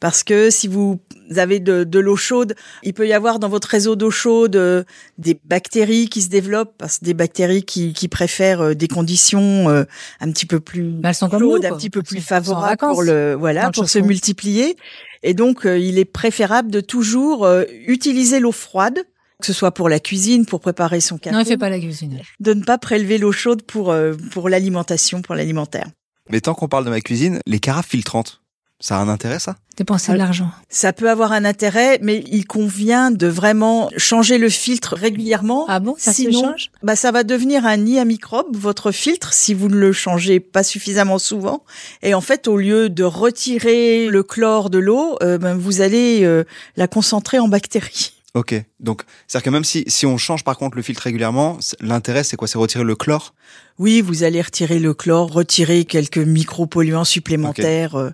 parce 0.00 0.22
que 0.22 0.50
si 0.50 0.68
vous 0.68 1.00
avez 1.36 1.60
de, 1.60 1.98
l'eau 1.98 2.16
chaude, 2.16 2.54
il 2.82 2.94
peut 2.94 3.06
y 3.06 3.12
avoir 3.12 3.38
dans 3.38 3.48
votre 3.48 3.68
réseau 3.68 3.96
d'eau 3.96 4.10
chaude 4.10 4.56
euh, 4.56 4.84
des 5.18 5.38
bactéries 5.44 6.08
qui 6.08 6.22
se 6.22 6.28
développent, 6.28 6.74
parce 6.78 6.98
que 6.98 7.04
des 7.04 7.14
bactéries 7.14 7.64
qui, 7.64 8.08
préfèrent 8.08 8.60
euh, 8.60 8.74
des 8.74 8.88
conditions 8.88 9.68
euh, 9.68 9.84
un 10.20 10.30
petit 10.30 10.46
peu 10.46 10.60
plus 10.60 10.94
chaudes, 11.02 11.64
un 11.64 11.76
petit 11.76 11.90
peu 11.90 12.02
plus 12.02 12.20
favorables 12.20 12.78
pour 12.78 13.02
le 13.02 13.34
voilà 13.34 13.70
pour 13.70 13.88
se 13.88 13.98
multiplier. 13.98 14.76
Et 15.24 15.34
donc, 15.34 15.62
il 15.64 15.98
est 15.98 16.04
préférable 16.04 16.70
de 16.70 16.80
toujours 16.80 17.48
utiliser 17.86 18.40
l'eau 18.40 18.52
froide 18.52 19.04
que 19.40 19.46
ce 19.46 19.52
soit 19.52 19.70
pour 19.70 19.88
la 19.88 20.00
cuisine, 20.00 20.46
pour 20.46 20.58
préparer 20.58 21.00
son 21.00 21.16
café. 21.16 21.32
Non, 21.32 21.40
il 21.40 21.46
fait 21.46 21.56
pas 21.56 21.70
la 21.70 21.78
cuisine. 21.78 22.18
De 22.40 22.54
ne 22.54 22.64
pas 22.64 22.76
prélever 22.76 23.18
l'eau 23.18 23.30
chaude 23.30 23.62
pour 23.62 23.94
pour 24.32 24.48
l'alimentation, 24.48 25.22
pour 25.22 25.36
l'alimentaire. 25.36 25.86
Mais 26.28 26.40
tant 26.40 26.54
qu'on 26.54 26.68
parle 26.68 26.84
de 26.84 26.90
ma 26.90 27.00
cuisine, 27.00 27.38
les 27.46 27.60
carafes 27.60 27.88
filtrantes, 27.88 28.42
ça 28.80 28.96
a 28.98 29.00
un 29.00 29.08
intérêt, 29.08 29.38
ça? 29.38 29.56
Dépenser 29.76 30.12
de 30.12 30.18
l'argent. 30.18 30.50
Ça 30.68 30.92
peut 30.92 31.08
avoir 31.08 31.32
un 31.32 31.44
intérêt, 31.44 31.98
mais 32.02 32.24
il 32.30 32.46
convient 32.46 33.10
de 33.12 33.26
vraiment 33.28 33.90
changer 33.96 34.38
le 34.38 34.48
filtre 34.48 34.94
régulièrement. 34.96 35.66
Ah 35.68 35.78
bon? 35.78 35.94
Ça 35.98 36.12
Sinon, 36.12 36.40
se 36.40 36.46
change? 36.46 36.70
bah 36.82 36.96
ça 36.96 37.12
va 37.12 37.22
devenir 37.22 37.64
un 37.64 37.76
nid 37.76 37.98
à 37.98 38.04
microbes, 38.04 38.56
votre 38.56 38.90
filtre, 38.90 39.32
si 39.32 39.54
vous 39.54 39.68
ne 39.68 39.76
le 39.76 39.92
changez 39.92 40.40
pas 40.40 40.64
suffisamment 40.64 41.18
souvent. 41.18 41.64
Et 42.02 42.12
en 42.14 42.20
fait, 42.20 42.48
au 42.48 42.56
lieu 42.56 42.88
de 42.88 43.04
retirer 43.04 44.08
le 44.08 44.22
chlore 44.22 44.68
de 44.70 44.78
l'eau, 44.78 45.16
euh, 45.22 45.38
ben, 45.38 45.56
vous 45.56 45.80
allez 45.80 46.24
euh, 46.24 46.44
la 46.76 46.88
concentrer 46.88 47.38
en 47.38 47.46
bactéries. 47.48 48.14
Ok, 48.34 48.54
donc 48.78 49.02
c'est-à-dire 49.26 49.44
que 49.46 49.50
même 49.50 49.64
si, 49.64 49.84
si 49.86 50.06
on 50.06 50.18
change 50.18 50.44
par 50.44 50.58
contre 50.58 50.76
le 50.76 50.82
filtre 50.82 51.02
régulièrement, 51.02 51.58
l'intérêt 51.80 52.24
c'est 52.24 52.36
quoi? 52.36 52.46
C'est 52.46 52.58
retirer 52.58 52.84
le 52.84 52.94
chlore? 52.94 53.34
Oui, 53.78 54.00
vous 54.00 54.22
allez 54.22 54.42
retirer 54.42 54.78
le 54.78 54.92
chlore, 54.92 55.32
retirer 55.32 55.84
quelques 55.84 56.18
micropolluants 56.18 57.04
supplémentaires. 57.04 57.94
Euh, 57.96 58.10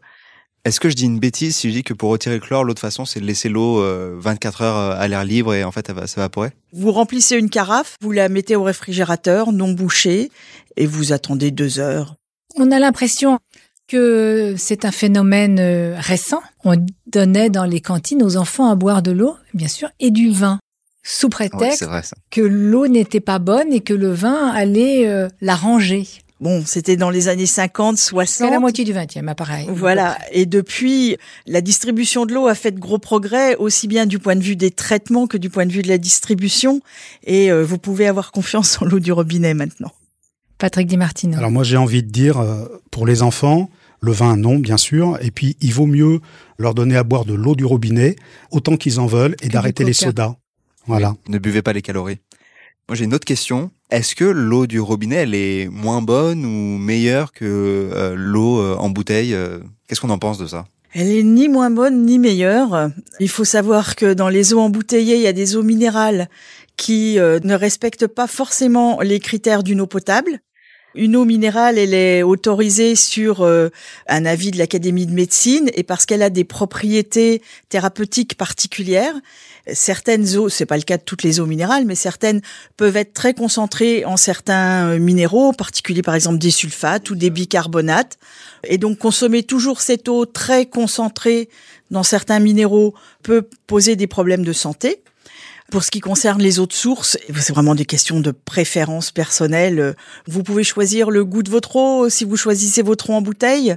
est-ce 0.65 0.81
que 0.81 0.89
je 0.89 0.95
dis 0.95 1.05
une 1.05 1.19
bêtise 1.19 1.57
si 1.57 1.69
je 1.69 1.75
dis 1.75 1.83
que 1.83 1.93
pour 1.93 2.09
retirer 2.09 2.37
le 2.37 2.41
chlore, 2.41 2.65
l'autre 2.65 2.81
façon, 2.81 3.05
c'est 3.05 3.21
de 3.21 3.27
laisser 3.27 3.51
l'eau 3.51 3.83
24 4.19 4.63
euh, 4.63 4.65
heures 4.65 4.77
euh, 4.77 4.97
à 4.99 5.07
l'air 5.09 5.25
libre 5.25 5.55
et 5.55 5.63
en 5.63 5.71
fait, 5.71 5.91
elle 5.91 5.97
va 5.97 6.07
s'évaporer 6.07 6.53
Vous 6.73 6.91
remplissez 6.91 7.37
une 7.37 7.51
carafe, 7.51 7.97
vous 8.01 8.13
la 8.13 8.31
mettez 8.31 8.57
au 8.57 8.63
réfrigérateur, 8.63 9.53
non 9.53 9.73
bouchée, 9.73 10.31
et 10.77 10.87
vous 10.87 11.13
attendez 11.13 11.51
deux 11.51 11.79
heures. 11.81 12.17
On 12.57 12.71
a 12.71 12.79
l'impression 12.79 13.41
que 13.89 14.55
c'est 14.57 14.87
un 14.87 14.91
phénomène 14.91 15.59
euh, 15.61 15.97
récent. 15.99 16.43
On 16.65 16.77
donnait 17.07 17.51
dans 17.51 17.67
les 17.67 17.83
cantines 17.83 18.23
aux 18.23 18.39
enfants 18.39 18.71
à 18.71 18.75
boire 18.75 19.03
de 19.03 19.11
l'eau, 19.11 19.37
bien 19.53 19.69
sûr, 19.69 19.91
et 20.01 20.11
du 20.11 20.31
vin, 20.31 20.61
sous 21.03 21.29
prétexte 21.29 21.85
que 22.31 22.41
l'eau 22.41 22.87
n'était 22.87 23.21
pas 23.21 23.39
bonne 23.39 23.71
et 23.71 23.81
que 23.81 23.93
le 23.93 24.13
vin 24.15 24.49
allait 24.49 25.29
l'arranger. 25.43 26.07
Bon, 26.41 26.65
c'était 26.67 26.97
dans 26.97 27.11
les 27.11 27.29
années 27.29 27.47
50, 27.47 27.97
60. 27.97 28.49
C'est 28.49 28.51
la 28.51 28.59
moitié 28.59 28.85
du 28.85 28.93
20e, 28.93 29.29
appareil. 29.29 29.67
Voilà. 29.71 30.19
Et 30.33 30.47
depuis, 30.47 31.17
la 31.47 31.61
distribution 31.61 32.27
de 32.27 32.35
l'eau 32.35 32.49
a 32.49 32.55
fait 32.55 32.73
de 32.73 32.81
gros 32.81 32.99
progrès, 32.99 33.57
aussi 33.57 33.87
bien 33.87 34.05
du 34.05 34.19
point 34.19 34.35
de 34.35 34.43
vue 34.43 34.57
des 34.57 34.73
traitements 34.73 35.27
que 35.27 35.37
du 35.37 35.49
point 35.49 35.65
de 35.65 35.73
vue 35.73 35.83
de 35.83 35.89
la 35.89 35.99
distribution. 35.99 36.81
Et 37.25 37.53
euh, 37.53 37.65
vous 37.65 37.79
pouvez 37.79 38.09
avoir 38.09 38.33
confiance 38.33 38.83
en 38.83 38.85
l'eau 38.85 38.99
du 38.99 39.13
robinet 39.13 39.55
maintenant. 39.55 39.93
Patrick 40.59 40.89
Di 40.89 40.97
Martino. 40.97 41.37
Alors 41.39 41.51
moi, 41.51 41.63
j'ai 41.63 41.77
envie 41.77 42.03
de 42.03 42.11
dire, 42.11 42.39
euh, 42.39 42.67
pour 42.91 43.07
les 43.07 43.23
enfants, 43.23 43.71
le 44.01 44.13
vin, 44.13 44.37
non, 44.37 44.59
bien 44.59 44.77
sûr. 44.77 45.19
Et 45.23 45.31
puis, 45.31 45.57
il 45.61 45.73
vaut 45.73 45.87
mieux 45.87 46.21
leur 46.59 46.75
donner 46.75 46.97
à 46.97 47.05
boire 47.05 47.25
de 47.25 47.35
l'eau 47.35 47.55
du 47.55 47.65
robinet, 47.65 48.17
autant 48.51 48.77
qu'ils 48.77 48.99
en 48.99 49.07
veulent, 49.07 49.37
et 49.41 49.49
d'arrêter 49.49 49.85
les 49.85 49.93
sodas. 49.93 50.35
Voilà. 50.87 51.15
ne 51.29 51.39
buvez 51.39 51.63
pas 51.63 51.73
les 51.73 51.81
calories. 51.81 52.19
Moi, 52.89 52.97
j'ai 52.97 53.05
une 53.07 53.15
autre 53.15 53.25
question. 53.25 53.71
Est-ce 53.91 54.15
que 54.15 54.25
l'eau 54.25 54.67
du 54.67 54.79
robinet, 54.79 55.17
elle 55.17 55.35
est 55.35 55.69
moins 55.71 56.03
bonne 56.03 56.45
ou 56.45 56.79
meilleure 56.79 57.33
que 57.33 57.45
euh, 57.45 58.15
l'eau 58.15 58.61
euh, 58.61 58.77
en 58.77 58.91
bouteille 58.91 59.33
euh? 59.33 59.61
Qu'est-ce 59.89 60.03
qu'on 60.03 60.11
en 60.11 60.19
pense 60.19 60.37
de 60.37 60.47
ça? 60.47 60.67
Elle 60.93 61.09
est 61.11 61.23
ni 61.23 61.49
moins 61.49 61.71
bonne 61.71 62.05
ni 62.05 62.19
meilleure. 62.19 62.91
Il 63.21 63.31
faut 63.31 63.45
savoir 63.45 63.97
que 63.97 64.13
dans 64.13 64.29
les 64.29 64.53
eaux 64.53 64.61
embouteillées, 64.61 65.17
il 65.17 65.23
y 65.23 65.27
a 65.27 65.33
des 65.33 65.57
eaux 65.57 65.63
minérales 65.63 66.29
qui 66.77 67.17
ne 67.17 67.55
respectent 67.55 68.07
pas 68.07 68.29
forcément 68.29 69.01
les 69.01 69.19
critères 69.19 69.65
d'une 69.65 69.81
eau 69.81 69.89
potable. 69.89 70.39
Une 70.95 71.17
eau 71.17 71.25
minérale, 71.25 71.79
elle 71.79 71.95
est 71.95 72.23
autorisée 72.23 72.95
sur 72.95 73.45
un 73.45 74.25
avis 74.25 74.51
de 74.51 74.59
l'Académie 74.59 75.07
de 75.07 75.13
médecine 75.13 75.71
et 75.75 75.83
parce 75.83 76.07
qu'elle 76.07 76.23
a 76.23 76.31
des 76.31 76.45
propriétés 76.45 77.43
thérapeutiques 77.69 78.37
particulières 78.37 79.15
certaines 79.73 80.37
eaux, 80.37 80.49
c'est 80.49 80.67
pas 80.67 80.77
le 80.77 80.83
cas 80.83 80.99
de 80.99 81.03
toutes 81.03 81.23
les 81.23 81.41
eaux 81.41 81.47
minérales, 81.47 81.85
mais 81.87 81.95
certaines 81.95 82.43
peuvent 82.77 82.97
être 82.97 83.15
très 83.15 83.35
concentrées 83.35 84.05
en 84.05 84.17
certains 84.17 84.89
euh, 84.89 84.99
minéraux, 84.99 85.49
en 85.49 85.53
particulier 85.53 86.03
par 86.03 86.15
exemple 86.15 86.39
des 86.39 86.51
sulfates 86.51 87.11
ou 87.11 87.15
des 87.15 87.31
bicarbonates. 87.31 88.19
Et 88.65 88.79
donc 88.79 88.99
consommer 88.99 89.43
toujours 89.43 89.81
cette 89.81 90.09
eau 90.09 90.27
très 90.27 90.67
concentrée 90.67 91.49
dans 91.91 92.03
certains 92.03 92.41
minéraux 92.41 92.95
peut 93.23 93.49
poser 93.67 93.97
des 93.97 94.07
problèmes 94.07 94.45
de 94.45 94.53
santé. 94.53 95.03
Pour 95.71 95.83
ce 95.83 95.91
qui 95.91 96.01
concerne 96.01 96.43
les 96.43 96.61
eaux 96.61 96.67
de 96.67 96.73
source, 96.73 97.17
c'est 97.27 97.53
vraiment 97.53 97.75
des 97.75 97.87
questions 97.87 98.21
de 98.21 98.31
préférence 98.31 99.11
personnelle. 99.11 99.97
Vous 100.27 100.43
pouvez 100.43 100.63
choisir 100.63 101.11
le 101.11 101.25
goût 101.25 101.43
de 101.43 101.51
votre 101.51 101.77
eau 101.77 102.09
si 102.09 102.25
vous 102.25 102.37
choisissez 102.37 102.83
votre 102.83 103.11
eau 103.11 103.15
en 103.15 103.23
bouteille 103.23 103.77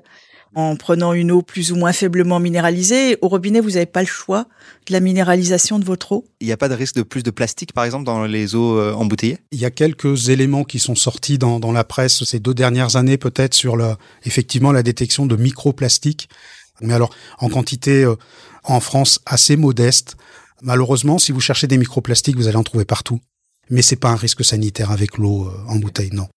en 0.55 0.75
prenant 0.75 1.13
une 1.13 1.31
eau 1.31 1.41
plus 1.41 1.71
ou 1.71 1.75
moins 1.75 1.93
faiblement 1.93 2.39
minéralisée. 2.39 3.17
Au 3.21 3.27
robinet, 3.27 3.59
vous 3.59 3.71
n'avez 3.71 3.85
pas 3.85 4.01
le 4.01 4.07
choix 4.07 4.47
de 4.87 4.93
la 4.93 4.99
minéralisation 4.99 5.77
de 5.77 5.85
votre 5.85 6.13
eau. 6.13 6.25
Il 6.39 6.47
n'y 6.47 6.53
a 6.53 6.57
pas 6.57 6.69
de 6.69 6.73
risque 6.73 6.95
de 6.95 7.03
plus 7.03 7.21
de 7.21 7.31
plastique, 7.31 7.73
par 7.73 7.83
exemple, 7.83 8.05
dans 8.05 8.23
les 8.23 8.55
eaux 8.55 8.77
euh, 8.77 8.93
embouteillées? 8.93 9.37
Il 9.51 9.59
y 9.59 9.65
a 9.65 9.71
quelques 9.71 10.29
éléments 10.29 10.63
qui 10.63 10.79
sont 10.79 10.95
sortis 10.95 11.37
dans, 11.37 11.59
la 11.71 11.83
presse 11.83 12.23
ces 12.23 12.39
deux 12.39 12.53
dernières 12.53 12.95
années, 12.95 13.17
peut-être, 13.17 13.53
sur 13.53 13.77
effectivement 14.23 14.71
la 14.71 14.83
détection 14.83 15.25
de 15.25 15.35
microplastiques. 15.35 16.29
Mais 16.81 16.93
alors, 16.93 17.11
en 17.39 17.49
quantité 17.49 18.03
euh, 18.03 18.15
en 18.63 18.79
France 18.79 19.19
assez 19.25 19.55
modeste. 19.55 20.17
Malheureusement, 20.63 21.19
si 21.19 21.31
vous 21.31 21.39
cherchez 21.39 21.67
des 21.67 21.77
microplastiques, 21.77 22.35
vous 22.35 22.47
allez 22.47 22.57
en 22.57 22.63
trouver 22.63 22.85
partout. 22.85 23.19
Mais 23.69 23.83
c'est 23.83 23.95
pas 23.95 24.09
un 24.09 24.15
risque 24.15 24.43
sanitaire 24.43 24.91
avec 24.91 25.17
l'eau 25.17 25.47
euh, 25.47 25.51
en 25.67 25.75
bouteille, 25.75 26.09
non. 26.13 26.27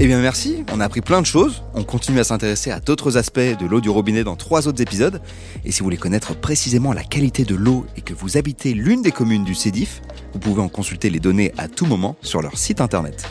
Eh 0.00 0.06
bien 0.06 0.20
merci, 0.20 0.64
on 0.72 0.80
a 0.80 0.84
appris 0.84 1.02
plein 1.02 1.20
de 1.20 1.26
choses, 1.26 1.62
on 1.72 1.84
continue 1.84 2.18
à 2.18 2.24
s'intéresser 2.24 2.72
à 2.72 2.80
d'autres 2.80 3.16
aspects 3.16 3.38
de 3.38 3.64
l'eau 3.64 3.80
du 3.80 3.88
robinet 3.88 4.24
dans 4.24 4.34
trois 4.34 4.66
autres 4.66 4.82
épisodes, 4.82 5.22
et 5.64 5.70
si 5.70 5.78
vous 5.78 5.84
voulez 5.84 5.96
connaître 5.96 6.34
précisément 6.34 6.92
la 6.92 7.04
qualité 7.04 7.44
de 7.44 7.54
l'eau 7.54 7.86
et 7.96 8.00
que 8.00 8.12
vous 8.12 8.36
habitez 8.36 8.74
l'une 8.74 9.02
des 9.02 9.12
communes 9.12 9.44
du 9.44 9.54
CEDIF, 9.54 10.02
vous 10.32 10.40
pouvez 10.40 10.60
en 10.60 10.68
consulter 10.68 11.10
les 11.10 11.20
données 11.20 11.52
à 11.56 11.68
tout 11.68 11.86
moment 11.86 12.16
sur 12.22 12.42
leur 12.42 12.58
site 12.58 12.80
internet. 12.80 13.24